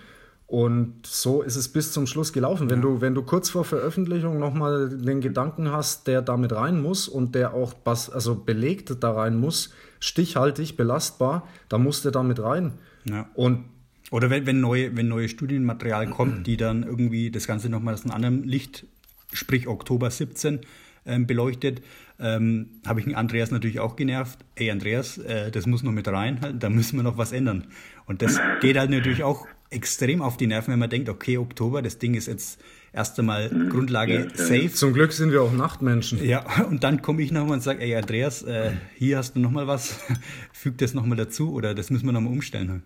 [0.47, 2.69] Und so ist es bis zum Schluss gelaufen.
[2.69, 2.83] Wenn, ja.
[2.83, 7.35] du, wenn du kurz vor Veröffentlichung nochmal den Gedanken hast, der damit rein muss und
[7.35, 12.73] der auch bas, also belegt da rein muss, stichhaltig, belastbar, da muss der damit rein.
[13.03, 13.29] Ja.
[13.33, 13.65] Und
[14.09, 18.03] Oder wenn, wenn, neue, wenn neue Studienmaterial kommt, die dann irgendwie das Ganze nochmal aus
[18.03, 18.85] einem anderen Licht,
[19.33, 20.61] sprich Oktober 17,
[21.05, 21.81] ähm, beleuchtet,
[22.19, 24.39] ähm, habe ich den Andreas natürlich auch genervt.
[24.55, 27.65] Ey, Andreas, äh, das muss noch mit rein, da müssen wir noch was ändern.
[28.05, 31.81] Und das geht halt natürlich auch extrem auf die Nerven, wenn man denkt, okay, Oktober,
[31.81, 32.59] das Ding ist jetzt
[32.93, 33.69] erst einmal mhm.
[33.69, 34.71] Grundlage ja, safe.
[34.71, 36.23] Zum Glück sind wir auch Nachtmenschen.
[36.23, 39.67] Ja, und dann komme ich nochmal und sage, ey Andreas, äh, hier hast du nochmal
[39.67, 39.99] was,
[40.53, 42.83] füg das nochmal dazu oder das müssen wir nochmal umstellen.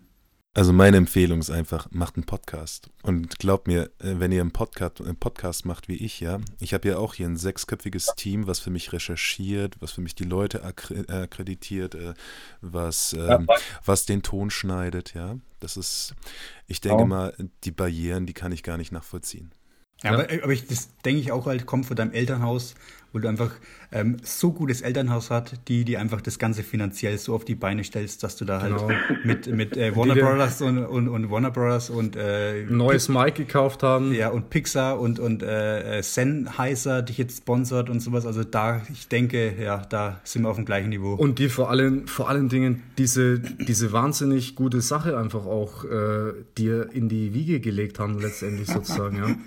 [0.54, 2.90] Also meine Empfehlung ist einfach, macht einen Podcast.
[3.02, 6.74] Und glaubt mir, äh, wenn ihr einen Podcast, einen Podcast macht wie ich, ja, ich
[6.74, 10.24] habe ja auch hier ein sechsköpfiges Team, was für mich recherchiert, was für mich die
[10.24, 12.12] Leute akkreditiert, äh,
[12.60, 13.46] was, ähm,
[13.86, 15.38] was den Ton schneidet, ja.
[15.58, 16.14] Das ist,
[16.66, 17.34] ich denke mal,
[17.64, 19.52] die Barrieren, die kann ich gar nicht nachvollziehen.
[20.02, 22.74] Ja, aber, aber ich, das denke ich auch halt, kommt von deinem Elternhaus,
[23.12, 23.52] wo du einfach
[23.92, 27.84] ähm, so gutes Elternhaus hast, die die einfach das Ganze finanziell so auf die Beine
[27.84, 28.90] stellst, dass du da halt genau.
[29.24, 33.82] mit, mit äh, Warner Brothers und, und, und, Warner Brothers und äh, neues Mic gekauft
[33.82, 34.12] haben.
[34.14, 38.26] Ja, und Pixar und, und äh, äh, Sennheiser dich jetzt sponsert und sowas.
[38.26, 41.14] Also da, ich denke, ja, da sind wir auf dem gleichen Niveau.
[41.14, 46.32] Und die vor allen, vor allen Dingen diese, diese wahnsinnig gute Sache einfach auch äh,
[46.56, 49.26] dir in die Wiege gelegt haben, letztendlich sozusagen, ja.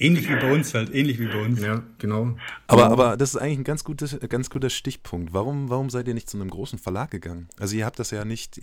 [0.00, 1.60] Ähnlich wie bei uns halt, ähnlich wie bei uns.
[1.60, 2.36] Ja, genau.
[2.68, 2.92] Aber, genau.
[2.92, 5.32] aber das ist eigentlich ein ganz, gutes, ganz guter Stichpunkt.
[5.32, 7.48] Warum, warum seid ihr nicht zu einem großen Verlag gegangen?
[7.58, 8.60] Also ihr habt das ja nicht,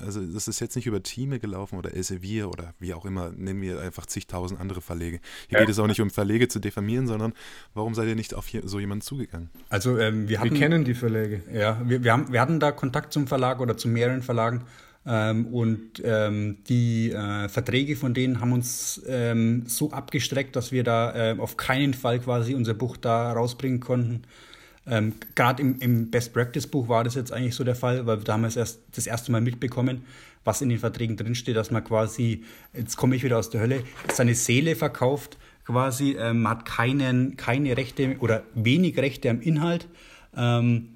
[0.00, 3.60] also das ist jetzt nicht über Teame gelaufen oder Elsevier oder wie auch immer, nennen
[3.62, 5.18] wir einfach zigtausend andere Verlege.
[5.48, 5.64] Hier ja.
[5.64, 7.32] geht es auch nicht um Verlege zu diffamieren, sondern
[7.74, 9.50] warum seid ihr nicht auf so jemanden zugegangen?
[9.68, 11.42] Also ähm, wir, hatten, wir kennen die Verlage.
[11.52, 14.64] Ja, wir, wir, haben, wir hatten da Kontakt zum Verlag oder zu mehreren Verlagen
[15.06, 20.82] ähm, und ähm, die äh, Verträge von denen haben uns ähm, so abgestreckt, dass wir
[20.82, 24.22] da äh, auf keinen Fall quasi unser Buch da rausbringen konnten.
[24.86, 28.18] Ähm, Gerade im, im, Best Practice Buch war das jetzt eigentlich so der Fall, weil
[28.18, 30.04] da haben wir es erst das erste Mal mitbekommen,
[30.44, 33.82] was in den Verträgen drinsteht, dass man quasi, jetzt komme ich wieder aus der Hölle,
[34.12, 39.88] seine Seele verkauft, quasi, ähm, man hat keinen, keine Rechte oder wenig Rechte am Inhalt
[40.36, 40.90] ähm,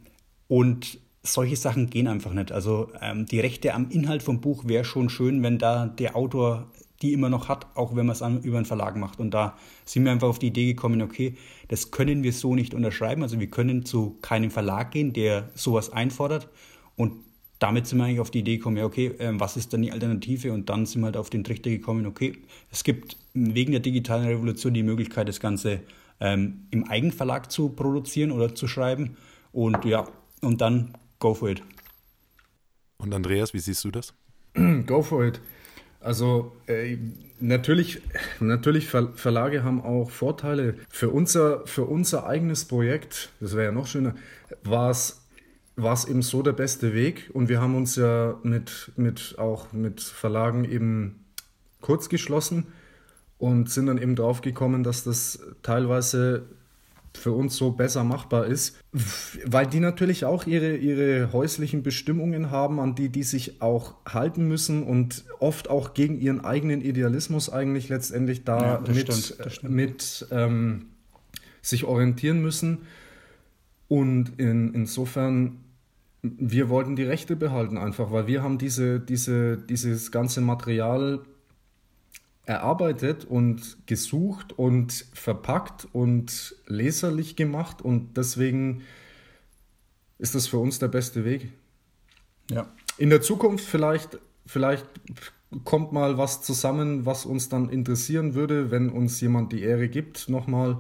[0.48, 0.98] und
[1.32, 2.52] solche Sachen gehen einfach nicht.
[2.52, 6.66] Also ähm, die Rechte am Inhalt vom Buch wäre schon schön, wenn da der Autor
[7.02, 9.20] die immer noch hat, auch wenn man es über einen Verlag macht.
[9.20, 11.36] Und da sind wir einfach auf die Idee gekommen, okay,
[11.68, 13.22] das können wir so nicht unterschreiben.
[13.22, 16.48] Also wir können zu keinem Verlag gehen, der sowas einfordert.
[16.96, 17.12] Und
[17.60, 19.92] damit sind wir eigentlich auf die Idee gekommen, ja, okay, äh, was ist dann die
[19.92, 20.52] Alternative?
[20.52, 22.36] Und dann sind wir halt auf den Trichter gekommen, okay,
[22.70, 25.80] es gibt wegen der digitalen Revolution die Möglichkeit, das Ganze
[26.20, 29.16] ähm, im Eigenverlag zu produzieren oder zu schreiben.
[29.52, 30.06] Und ja,
[30.40, 31.62] und dann go for it.
[32.98, 34.14] Und Andreas, wie siehst du das?
[34.86, 35.40] Go for it.
[36.00, 36.96] Also äh,
[37.40, 38.00] natürlich,
[38.40, 40.76] natürlich Ver Verlage haben auch Vorteile.
[40.88, 44.14] Für unser, für unser eigenes Projekt, das wäre ja noch schöner,
[44.62, 45.24] war es
[45.78, 47.30] war es eben so der beste Weg.
[47.32, 51.24] Und wir haben uns ja mit, mit auch mit Verlagen eben
[51.80, 52.66] kurz geschlossen
[53.38, 56.48] und sind dann eben drauf gekommen, dass das teilweise
[57.14, 58.76] für uns so besser machbar ist,
[59.44, 64.46] weil die natürlich auch ihre, ihre häuslichen Bestimmungen haben, an die die sich auch halten
[64.46, 70.26] müssen und oft auch gegen ihren eigenen Idealismus eigentlich letztendlich da ja, mit, stimmt, mit
[70.30, 70.86] ähm,
[71.62, 72.78] sich orientieren müssen.
[73.88, 75.61] Und in, insofern,
[76.22, 81.20] wir wollten die Rechte behalten einfach, weil wir haben diese, diese, dieses ganze Material
[82.49, 88.82] erarbeitet und gesucht und verpackt und leserlich gemacht und deswegen
[90.18, 91.53] ist das für uns der beste Weg.
[92.51, 92.66] Ja.
[92.96, 94.86] In der Zukunft vielleicht, vielleicht
[95.64, 100.30] kommt mal was zusammen, was uns dann interessieren würde, wenn uns jemand die Ehre gibt,
[100.30, 100.78] nochmal.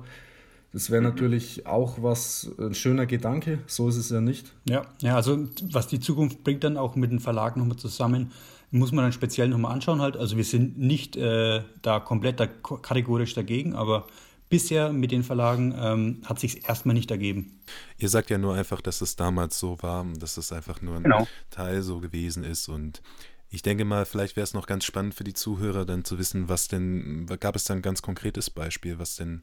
[0.72, 1.08] Das wäre mhm.
[1.08, 4.54] natürlich auch was, ein schöner Gedanke, so ist es ja nicht.
[4.66, 8.32] Ja, ja, also was die Zukunft bringt dann auch mit dem Verlag nochmal zusammen,
[8.70, 10.16] muss man dann speziell nochmal anschauen halt.
[10.16, 14.06] Also wir sind nicht äh, da komplett da kategorisch dagegen, aber
[14.48, 17.60] bisher mit den Verlagen ähm, hat sich erstmal nicht ergeben.
[17.98, 21.02] Ihr sagt ja nur einfach, dass es damals so war, dass es einfach nur ein
[21.02, 21.26] genau.
[21.50, 23.02] Teil so gewesen ist und
[23.50, 26.50] ich denke mal, vielleicht wäre es noch ganz spannend für die Zuhörer dann zu wissen,
[26.50, 29.40] was denn, gab es da ein ganz konkretes Beispiel, was denn,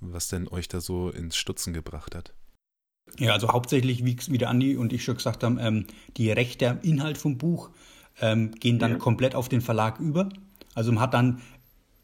[0.00, 2.34] was denn euch da so ins Stutzen gebracht hat?
[3.16, 5.86] Ja, also hauptsächlich, wie, wie der Andi und ich schon gesagt haben, ähm,
[6.18, 7.70] die Rechte am Inhalt vom Buch
[8.20, 8.98] ähm, gehen dann ja.
[8.98, 10.28] komplett auf den Verlag über.
[10.74, 11.40] Also man hat dann,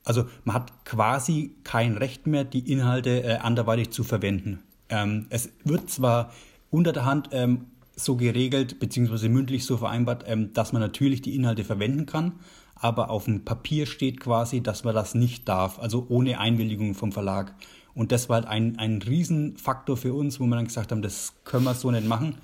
[0.05, 4.61] also man hat quasi kein Recht mehr, die Inhalte äh, anderweitig zu verwenden.
[4.89, 6.33] Ähm, es wird zwar
[6.71, 11.35] unter der Hand ähm, so geregelt, beziehungsweise mündlich so vereinbart, ähm, dass man natürlich die
[11.35, 12.33] Inhalte verwenden kann,
[12.75, 17.13] aber auf dem Papier steht quasi, dass man das nicht darf, also ohne Einwilligung vom
[17.13, 17.55] Verlag.
[17.95, 21.35] Und das war halt ein, ein Riesenfaktor für uns, wo wir dann gesagt haben, das
[21.45, 22.37] können wir so nicht machen.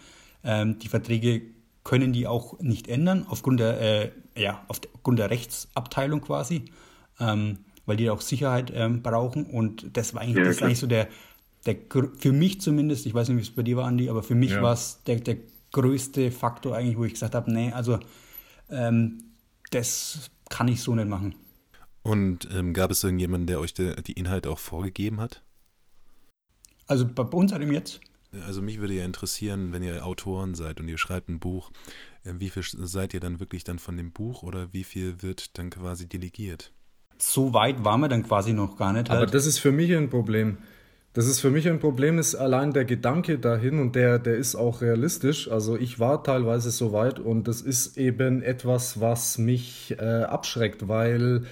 [0.45, 1.43] Ähm, die Verträge
[1.91, 6.67] können die auch nicht ändern, aufgrund der, äh, ja, aufgrund der Rechtsabteilung quasi,
[7.19, 9.45] ähm, weil die auch Sicherheit ähm, brauchen.
[9.45, 11.09] Und das war eigentlich, ja, das ist eigentlich so der,
[11.67, 11.75] der,
[12.17, 14.53] für mich zumindest, ich weiß nicht, wie es bei dir war, Andi, aber für mich
[14.53, 14.63] ja.
[14.63, 15.39] war es der, der
[15.73, 17.99] größte Faktor eigentlich, wo ich gesagt habe, nee, also
[18.71, 19.25] ähm,
[19.73, 21.35] das kann ich so nicht machen.
[22.05, 25.43] Und ähm, gab es irgendjemanden, der euch de, die Inhalte auch vorgegeben hat?
[26.87, 28.01] Also bei, uns halt jetzt?
[28.47, 31.71] Also mich würde ja interessieren, wenn ihr Autoren seid und ihr schreibt ein Buch,
[32.25, 35.59] äh, wie viel seid ihr dann wirklich dann von dem Buch oder wie viel wird
[35.59, 36.73] dann quasi delegiert?
[37.19, 39.11] So weit waren wir dann quasi noch gar nicht.
[39.11, 39.23] Halt.
[39.23, 40.59] Aber das ist für mich ein Problem.
[41.13, 44.55] Das ist für mich ein Problem, ist allein der Gedanke dahin und der, der ist
[44.55, 45.51] auch realistisch.
[45.51, 50.87] Also ich war teilweise so weit und das ist eben etwas, was mich äh, abschreckt,
[50.87, 51.47] weil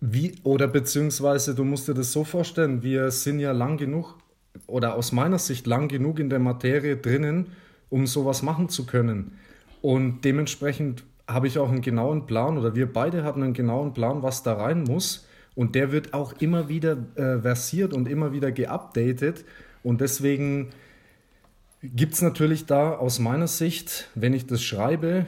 [0.00, 4.18] wie, oder beziehungsweise du musst dir das so vorstellen, wir sind ja lang genug
[4.66, 7.48] oder aus meiner Sicht lang genug in der Materie drinnen,
[7.90, 9.38] um sowas machen zu können.
[9.82, 14.22] Und dementsprechend habe ich auch einen genauen Plan oder wir beide haben einen genauen Plan,
[14.22, 15.26] was da rein muss.
[15.54, 19.44] Und der wird auch immer wieder äh, versiert und immer wieder geupdatet.
[19.82, 20.70] Und deswegen
[21.82, 25.26] gibt es natürlich da aus meiner Sicht, wenn ich das schreibe,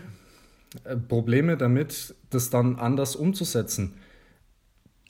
[0.85, 3.95] äh, Probleme damit, das dann anders umzusetzen.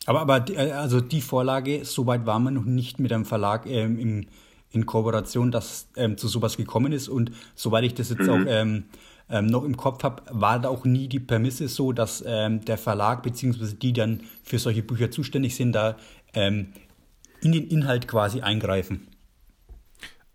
[0.09, 3.67] Aber, aber die, äh, also die Vorlage, soweit war man noch nicht mit einem Verlag
[3.67, 4.25] ähm, im,
[4.71, 7.09] in Kooperation, dass ähm, zu sowas gekommen ist.
[7.09, 8.29] Und soweit ich das jetzt mhm.
[8.29, 8.85] auch ähm,
[9.29, 12.79] ähm, noch im Kopf habe, war da auch nie die Prämisse so, dass ähm, der
[12.79, 13.75] Verlag bzw.
[13.75, 15.95] die dann für solche Bücher zuständig sind, da
[16.33, 16.73] ähm,
[17.41, 19.09] in den Inhalt quasi eingreifen.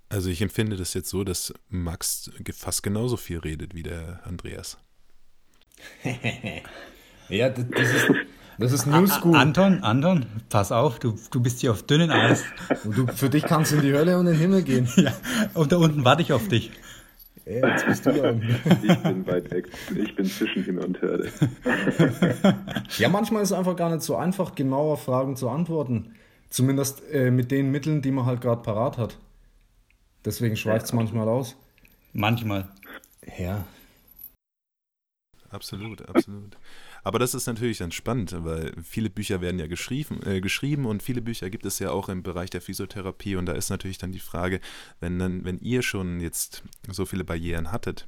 [0.09, 4.79] Also ich empfinde das jetzt so, dass Max fast genauso viel redet wie der Andreas.
[7.29, 8.07] ja, das ist,
[8.59, 9.37] das ist New School.
[9.37, 12.45] Anton, Anton, pass auf, du, du bist hier auf dünnen Eis.
[12.85, 14.89] Du, für dich kannst du in die Hölle und in den Himmel gehen.
[14.97, 15.13] Ja,
[15.55, 16.71] und da unten warte ich auf dich.
[17.47, 18.43] Ja, jetzt bist du dran.
[18.83, 19.69] Ich bin weit weg.
[19.95, 21.31] Ich bin zwischen Himmel und Hölle.
[22.99, 26.15] Ja, manchmal ist es einfach gar nicht so einfach, genauer Fragen zu antworten.
[26.49, 29.19] Zumindest äh, mit den Mitteln, die man halt gerade parat hat.
[30.25, 30.97] Deswegen schweift es ja.
[30.97, 31.57] manchmal aus.
[32.13, 32.69] Manchmal.
[33.39, 33.65] Ja.
[35.51, 36.57] absolut, absolut.
[37.05, 41.03] Aber das ist natürlich dann spannend, weil viele Bücher werden ja geschrieben, äh, geschrieben und
[41.03, 44.11] viele Bücher gibt es ja auch im Bereich der Physiotherapie und da ist natürlich dann
[44.11, 44.61] die Frage,
[45.01, 48.07] wenn dann, wenn ihr schon jetzt so viele Barrieren hattet,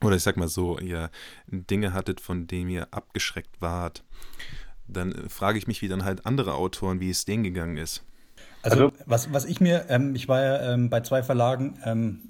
[0.00, 1.10] oder ich sag mal so, ihr
[1.48, 4.04] Dinge hattet, von denen ihr abgeschreckt wart,
[4.86, 8.04] dann frage ich mich, wie dann halt andere Autoren, wie es denen gegangen ist.
[8.62, 12.20] Also, also was, was ich mir, ähm, ich war ja ähm, bei zwei Verlagen ähm,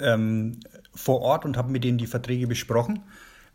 [0.00, 0.60] ähm
[0.92, 3.04] vor Ort und habe mit denen die Verträge besprochen.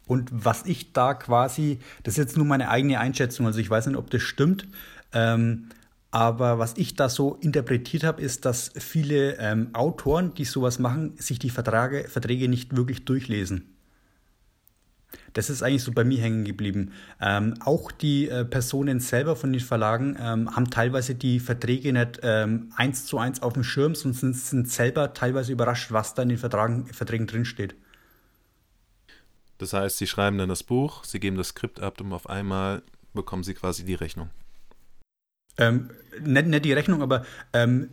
[0.07, 3.87] Und was ich da quasi, das ist jetzt nur meine eigene Einschätzung, also ich weiß
[3.87, 4.67] nicht, ob das stimmt,
[5.13, 5.69] ähm,
[6.11, 11.17] aber was ich da so interpretiert habe, ist, dass viele ähm, Autoren, die sowas machen,
[11.17, 13.75] sich die Vertrage, Verträge nicht wirklich durchlesen.
[15.33, 16.93] Das ist eigentlich so bei mir hängen geblieben.
[17.19, 22.21] Ähm, auch die äh, Personen selber von den Verlagen ähm, haben teilweise die Verträge nicht
[22.23, 26.23] ähm, eins zu eins auf dem Schirm, sondern sind, sind selber teilweise überrascht, was da
[26.23, 27.75] in den Vertragen, Verträgen drinsteht.
[29.57, 32.81] Das heißt, sie schreiben dann das Buch, sie geben das Skript ab und auf einmal
[33.13, 34.29] bekommen sie quasi die Rechnung.
[35.57, 35.89] Ähm,
[36.21, 37.89] nicht, nicht die Rechnung, aber ähm,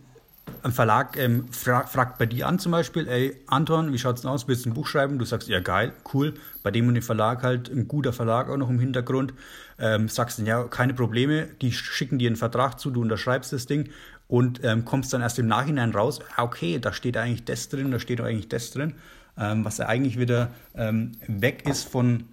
[0.64, 4.30] ein Verlag ähm, fra fragt bei dir an zum Beispiel, ey Anton, wie schaut's denn
[4.30, 4.48] aus?
[4.48, 5.18] Willst du ein Buch schreiben?
[5.18, 6.34] Du sagst, ja geil, cool.
[6.64, 9.34] Bei dem und dem Verlag halt ein guter Verlag auch noch im Hintergrund.
[9.78, 13.66] Ähm, sagst dann, ja, keine Probleme, die schicken dir einen Vertrag zu, du unterschreibst das
[13.66, 13.90] Ding
[14.26, 17.90] und ähm, kommst dann erst im Nachhinein raus, ah, okay, da steht eigentlich das drin,
[17.90, 18.94] da steht eigentlich das drin
[19.38, 22.24] ähm, was ja eigentlich wieder ähm, weg ist von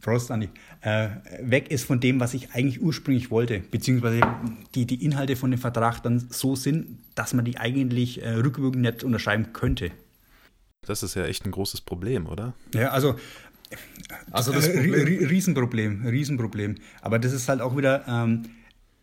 [0.00, 0.48] Prost, Andi,
[0.80, 1.08] äh,
[1.40, 4.20] weg ist von dem, was ich eigentlich ursprünglich wollte, beziehungsweise
[4.74, 8.82] die, die Inhalte von dem Vertrag dann so sind, dass man die eigentlich äh, rückwirkend
[8.82, 9.90] nicht unterschreiben könnte.
[10.86, 12.54] Das ist ja echt ein großes Problem, oder?
[12.72, 13.16] Ja, also
[14.30, 14.94] also das Problem.
[14.94, 16.76] Riesenproblem, Riesenproblem.
[17.02, 18.44] Aber das ist halt auch wieder, ähm,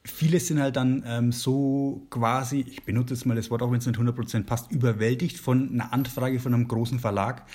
[0.06, 3.80] viele sind halt dann ähm, so quasi, ich benutze jetzt mal das Wort, auch wenn
[3.80, 7.46] es nicht 100% passt, überwältigt von einer Anfrage von einem großen Verlag,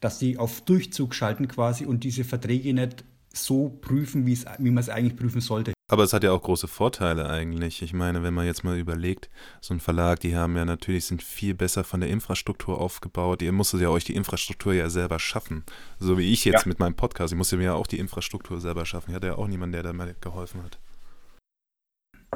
[0.00, 4.88] dass sie auf Durchzug schalten quasi und diese Verträge nicht so prüfen, wie man es
[4.88, 5.72] eigentlich prüfen sollte.
[5.90, 7.80] Aber es hat ja auch große Vorteile eigentlich.
[7.80, 9.30] Ich meine, wenn man jetzt mal überlegt,
[9.60, 13.40] so ein Verlag, die haben ja natürlich, sind viel besser von der Infrastruktur aufgebaut.
[13.40, 15.64] Ihr musstet ja euch die Infrastruktur ja selber schaffen.
[15.98, 16.68] So wie ich jetzt ja.
[16.68, 17.32] mit meinem Podcast.
[17.32, 19.10] Ich musste mir ja auch die Infrastruktur selber schaffen.
[19.10, 20.78] Ich hatte ja auch niemanden, der da mal geholfen hat.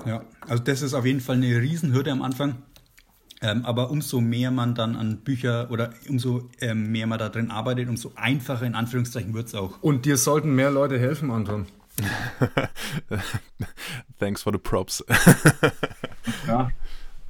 [0.06, 2.62] Ja, also das ist auf jeden Fall eine Riesenhürde am Anfang.
[3.40, 7.50] Ähm, aber umso mehr man dann an Bücher oder umso ähm, mehr man da drin
[7.50, 9.82] arbeitet, umso einfacher in Anführungszeichen wird es auch.
[9.82, 11.66] Und dir sollten mehr Leute helfen, Anton.
[14.20, 15.04] Thanks for the props.
[16.46, 16.70] ja.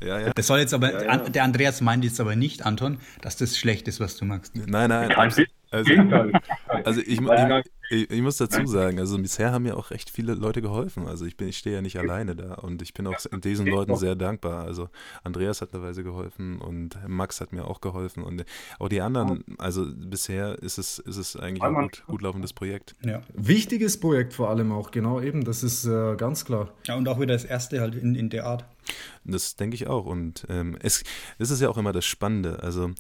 [0.05, 0.33] Ja, ja.
[0.35, 1.17] Das soll jetzt aber, ja, ja.
[1.17, 4.55] der Andreas meint jetzt aber nicht, Anton, dass das schlecht ist, was du magst.
[4.57, 5.09] Nein, nein.
[5.11, 5.33] Kein
[5.71, 5.93] also,
[6.85, 7.29] also ich, ich,
[7.93, 11.07] ich, ich, muss dazu sagen, also bisher haben mir auch recht viele Leute geholfen.
[11.07, 13.97] Also ich bin, ich stehe ja nicht alleine da und ich bin auch diesen Leuten
[13.97, 14.65] sehr dankbar.
[14.65, 14.89] Also
[15.23, 18.45] Andreas hat teilweise geholfen und Max hat mir auch geholfen und
[18.79, 19.45] auch die anderen.
[19.59, 22.95] Also bisher ist es, ist es eigentlich ein gut, gut laufendes Projekt.
[23.05, 23.21] Ja.
[23.35, 26.73] Wichtiges Projekt vor allem auch, genau eben, das ist äh, ganz klar.
[26.87, 28.65] Ja, und auch wieder das erste halt in, in der Art.
[29.25, 30.07] Das denke ich auch.
[30.07, 31.05] Und ähm, es,
[31.39, 32.63] das ist ja auch immer das Spannende.
[32.63, 32.91] Also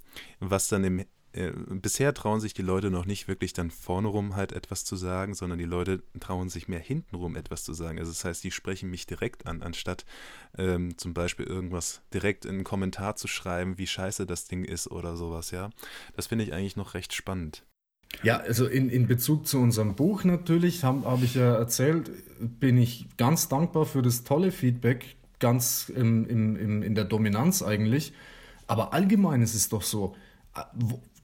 [0.40, 4.36] was dann im äh, bisher trauen sich die Leute noch nicht wirklich dann vorne rum
[4.36, 7.98] halt etwas zu sagen, sondern die Leute trauen sich mehr hintenrum etwas zu sagen.
[7.98, 10.04] Also das heißt, die sprechen mich direkt an, anstatt
[10.58, 14.90] ähm, zum Beispiel irgendwas direkt in einen Kommentar zu schreiben, wie scheiße das Ding ist
[14.90, 15.70] oder sowas, ja.
[16.16, 17.64] Das finde ich eigentlich noch recht spannend.
[18.22, 22.76] Ja, also in, in Bezug zu unserem Buch natürlich, habe hab ich ja erzählt, bin
[22.76, 28.12] ich ganz dankbar für das tolle Feedback, ganz im, im, im, in der Dominanz eigentlich.
[28.66, 30.14] Aber allgemein ist es doch so,
[30.54, 30.62] äh,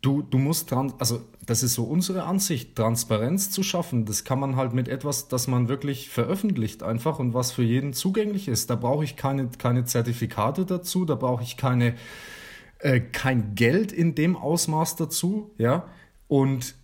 [0.08, 4.06] Du, du musst dran, also das ist so unsere Ansicht, Transparenz zu schaffen.
[4.06, 7.92] Das kann man halt mit etwas, das man wirklich veröffentlicht einfach und was für jeden
[7.92, 8.70] zugänglich ist.
[8.70, 11.94] Da brauche ich keine, keine Zertifikate dazu, da brauche ich keine,
[12.78, 15.84] äh, kein Geld in dem Ausmaß dazu, ja.
[16.26, 16.74] Und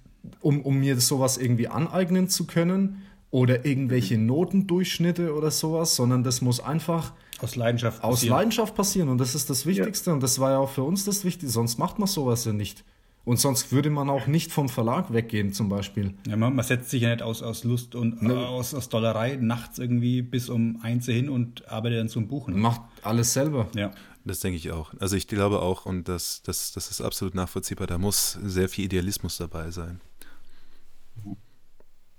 [0.41, 6.43] um, um mir sowas irgendwie aneignen zu können oder irgendwelche Notendurchschnitte oder sowas, sondern das
[6.43, 8.13] muss einfach aus Leidenschaft passieren.
[8.13, 10.15] Aus Leidenschaft passieren und das ist das Wichtigste ja.
[10.15, 12.85] und das war ja auch für uns das Wichtigste, sonst macht man sowas ja nicht.
[13.25, 16.13] Und sonst würde man auch nicht vom Verlag weggehen, zum Beispiel.
[16.27, 18.37] Ja, man, man setzt sich ja nicht aus, aus Lust und ne.
[18.37, 22.59] aus, aus Dollerei nachts irgendwie bis um eins hin und arbeitet dann zum Buchen.
[22.61, 23.69] Macht alles selber.
[23.75, 23.93] Ja.
[24.27, 24.93] Das denke ich auch.
[25.01, 28.85] Also ich glaube auch, und das, das, das ist absolut nachvollziehbar, da muss sehr viel
[28.85, 30.01] Idealismus dabei sein.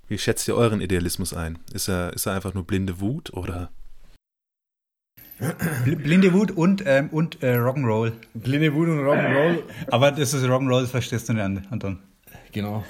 [0.08, 1.58] Wie schätzt ihr euren Idealismus ein?
[1.72, 3.70] Ist er, ist er einfach nur blinde Wut oder
[6.32, 8.12] Wut und, ähm, und äh, Rock'n'Roll.
[8.34, 9.58] Blinde Wut und Rock'n'Roll.
[9.90, 11.98] Aber das ist Rock'n'Roll, verstehst du nicht, Anton.
[12.52, 12.84] Genau.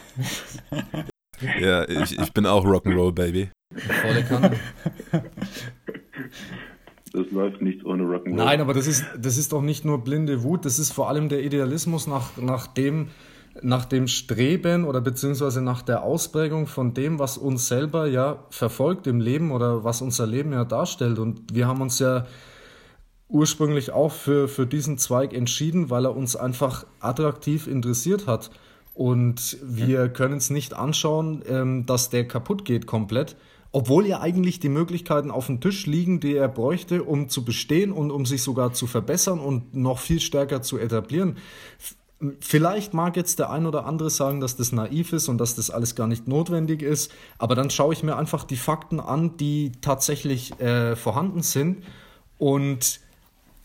[1.61, 3.51] ja, ich, ich bin auch Rock'n'Roll, Baby.
[4.03, 4.53] Volle Kanne.
[7.13, 8.35] Das läuft nicht ohne Rock'n'Roll.
[8.35, 11.29] Nein, aber das ist, das ist doch nicht nur blinde Wut, das ist vor allem
[11.29, 13.09] der Idealismus nach, nach dem,
[13.63, 19.07] nach dem Streben oder beziehungsweise nach der Ausprägung von dem, was uns selber ja verfolgt
[19.07, 21.19] im Leben oder was unser Leben ja darstellt.
[21.19, 22.27] Und wir haben uns ja
[23.29, 28.51] ursprünglich auch für, für diesen Zweig entschieden, weil er uns einfach attraktiv interessiert hat.
[28.95, 33.37] Und wir können es nicht anschauen, ähm, dass der kaputt geht komplett,
[33.73, 37.93] obwohl ja eigentlich die Möglichkeiten auf dem Tisch liegen, die er bräuchte, um zu bestehen
[37.93, 41.37] und um sich sogar zu verbessern und noch viel stärker zu etablieren.
[42.41, 45.69] Vielleicht mag jetzt der ein oder andere sagen, dass das naiv ist und dass das
[45.69, 49.73] alles gar nicht notwendig ist, aber dann schaue ich mir einfach die Fakten an, die
[49.83, 51.85] tatsächlich äh, vorhanden sind
[52.39, 53.01] und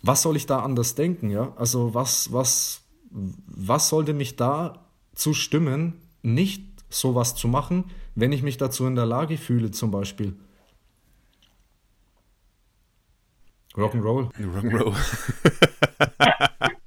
[0.04, 1.54] was soll ich da anders denken, ja?
[1.56, 2.82] Also was, was,
[3.12, 4.86] was sollte mich da
[5.16, 7.86] zu stimmen, nicht sowas zu machen,
[8.16, 10.36] wenn ich mich dazu in der Lage fühle, zum Beispiel?
[13.76, 14.30] Rock'n'Roll.
[14.36, 14.95] Rock'n'Roll.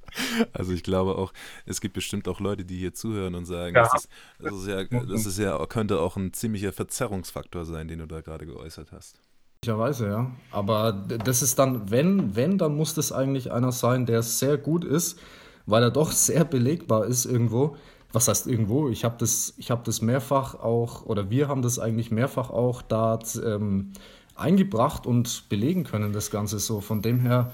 [0.53, 1.33] Also ich glaube auch,
[1.67, 3.83] es gibt bestimmt auch Leute, die hier zuhören und sagen, ja.
[3.83, 4.09] das, ist,
[4.39, 8.21] das, ist ja, das ist ja, könnte auch ein ziemlicher Verzerrungsfaktor sein, den du da
[8.21, 9.21] gerade geäußert hast.
[9.63, 10.31] Möglicherweise, ja.
[10.51, 14.85] Aber das ist dann, wenn, wenn, dann muss das eigentlich einer sein, der sehr gut
[14.85, 15.19] ist,
[15.67, 17.77] weil er doch sehr belegbar ist irgendwo.
[18.13, 18.91] Was heißt irgendwo?
[18.91, 23.19] Ich habe das, hab das mehrfach auch, oder wir haben das eigentlich mehrfach auch da
[23.45, 23.93] ähm,
[24.37, 26.81] eingebracht und belegen können, das Ganze so.
[26.81, 27.53] Von dem her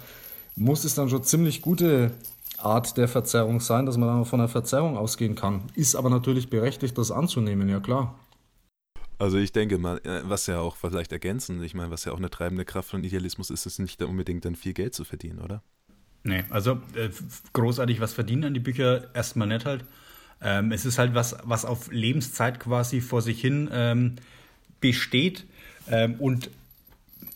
[0.56, 2.10] muss es dann schon ziemlich gute
[2.64, 5.62] Art der Verzerrung sein, dass man dann von einer Verzerrung ausgehen kann.
[5.74, 8.14] Ist aber natürlich berechtigt, das anzunehmen, ja klar.
[9.18, 12.16] Also ich denke mal, äh, was ja auch vielleicht ergänzen, ich meine, was ja auch
[12.16, 15.62] eine treibende Kraft von Idealismus ist, ist nicht unbedingt dann viel Geld zu verdienen, oder?
[16.22, 17.10] Nee, also äh,
[17.52, 19.84] großartig was verdienen an die Bücher erstmal nicht halt.
[20.42, 24.16] Ähm, es ist halt was, was auf Lebenszeit quasi vor sich hin ähm,
[24.80, 25.44] besteht
[25.88, 26.50] ähm, und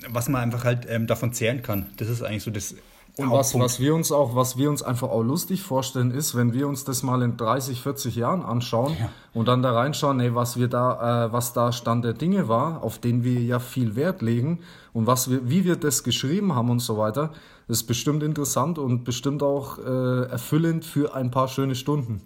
[0.09, 1.87] was man einfach halt ähm, davon zehren kann.
[1.97, 2.75] Das ist eigentlich so das
[3.17, 6.53] und was, was wir uns auch, was wir uns einfach auch lustig vorstellen, ist, wenn
[6.53, 9.09] wir uns das mal in 30, 40 Jahren anschauen ja.
[9.33, 12.83] und dann da reinschauen, ey, was wir da, äh, was da Stand der Dinge war,
[12.83, 14.61] auf den wir ja viel Wert legen
[14.93, 17.33] und was wir, wie wir das geschrieben haben und so weiter,
[17.69, 22.21] ist bestimmt interessant und bestimmt auch äh, erfüllend für ein paar schöne Stunden.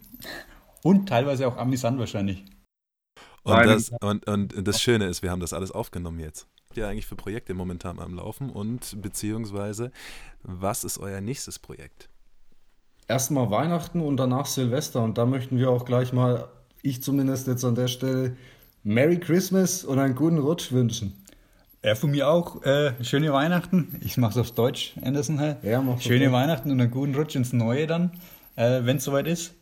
[0.83, 2.47] Und teilweise auch amüsant wahrscheinlich.
[3.43, 7.07] Und das, und, und das Schöne ist, wir haben das alles aufgenommen jetzt ihr eigentlich
[7.07, 9.91] für Projekte momentan am Laufen und beziehungsweise
[10.43, 12.09] was ist euer nächstes Projekt?
[13.07, 16.49] Erstmal Weihnachten und danach Silvester und da möchten wir auch gleich mal,
[16.83, 18.37] ich zumindest jetzt an der Stelle,
[18.83, 21.25] Merry Christmas und einen guten Rutsch wünschen.
[21.83, 22.63] Ja, von mir auch.
[22.65, 24.01] Äh, schöne Weihnachten.
[24.05, 25.39] Ich mache es auf Deutsch, Anderson.
[25.39, 25.63] Halt.
[25.63, 26.33] Ja, Schöne okay.
[26.33, 28.13] Weihnachten und einen guten Rutsch ins Neue dann,
[28.57, 29.55] äh, wenn es soweit ist.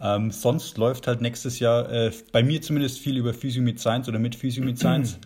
[0.00, 4.08] Ähm, sonst läuft halt nächstes Jahr äh, bei mir zumindest viel über Physio mit Science
[4.08, 5.18] oder mit Physio mit Science.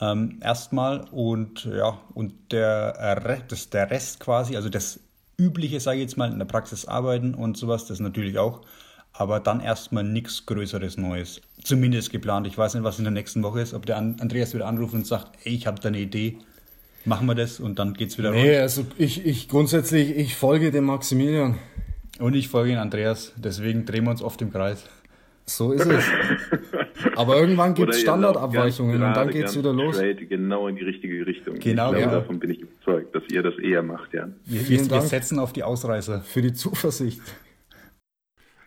[0.00, 5.00] Ähm, erstmal und ja, und der, das, der Rest quasi, also das
[5.38, 8.62] Übliche, sage ich jetzt mal, in der Praxis arbeiten und sowas, das natürlich auch,
[9.12, 11.40] aber dann erstmal nichts Größeres Neues.
[11.62, 12.46] Zumindest geplant.
[12.46, 15.06] Ich weiß nicht, was in der nächsten Woche ist, ob der Andreas wieder anruft und
[15.06, 16.38] sagt, ey, ich habe da eine Idee,
[17.04, 18.60] machen wir das und dann geht's wieder Nee, rund.
[18.60, 21.58] also ich, ich grundsätzlich, ich folge dem Maximilian.
[22.18, 24.84] Und ich folge dem Andreas, deswegen drehen wir uns oft im Kreis.
[25.46, 26.04] So ist es.
[27.20, 29.96] Aber irgendwann gibt es Standardabweichungen und dann geht es wieder los.
[29.96, 31.58] Straight, genau in die richtige Richtung.
[31.58, 32.10] Genau, glaube, ja.
[32.10, 34.28] davon bin ich überzeugt, dass ihr das eher macht, ja.
[34.46, 36.22] Wir, wir, wir setzen auf die Ausreise.
[36.24, 37.20] Für die Zuversicht.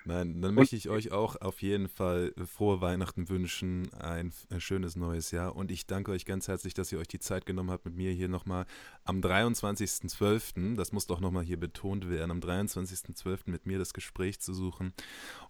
[0.06, 5.32] Nein, dann möchte ich euch auch auf jeden Fall frohe Weihnachten wünschen, ein schönes neues
[5.32, 7.96] Jahr und ich danke euch ganz herzlich, dass ihr euch die Zeit genommen habt, mit
[7.96, 8.66] mir hier nochmal
[9.06, 13.40] am 23.12., das muss doch nochmal hier betont werden, am 23.12.
[13.46, 14.94] mit mir das Gespräch zu suchen.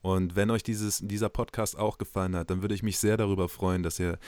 [0.01, 3.49] Und wenn euch dieses, dieser Podcast auch gefallen hat, dann würde ich mich sehr darüber
[3.49, 4.19] freuen, dass ihr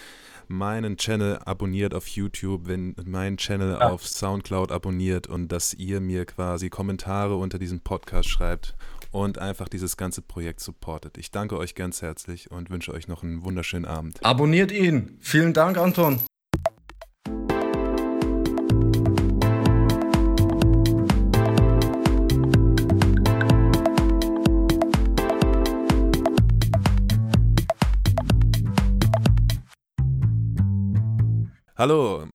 [0.47, 3.89] meinen Channel abonniert auf YouTube, wenn meinen Channel ja.
[3.91, 8.75] auf Soundcloud abonniert und dass ihr mir quasi Kommentare unter diesem Podcast schreibt
[9.15, 11.17] und einfach dieses ganze Projekt supportet.
[11.17, 14.19] Ich danke euch ganz herzlich und wünsche euch noch einen wunderschönen Abend.
[14.25, 15.17] Abonniert ihn.
[15.21, 16.19] Vielen Dank, Anton.
[31.77, 32.27] Hallo,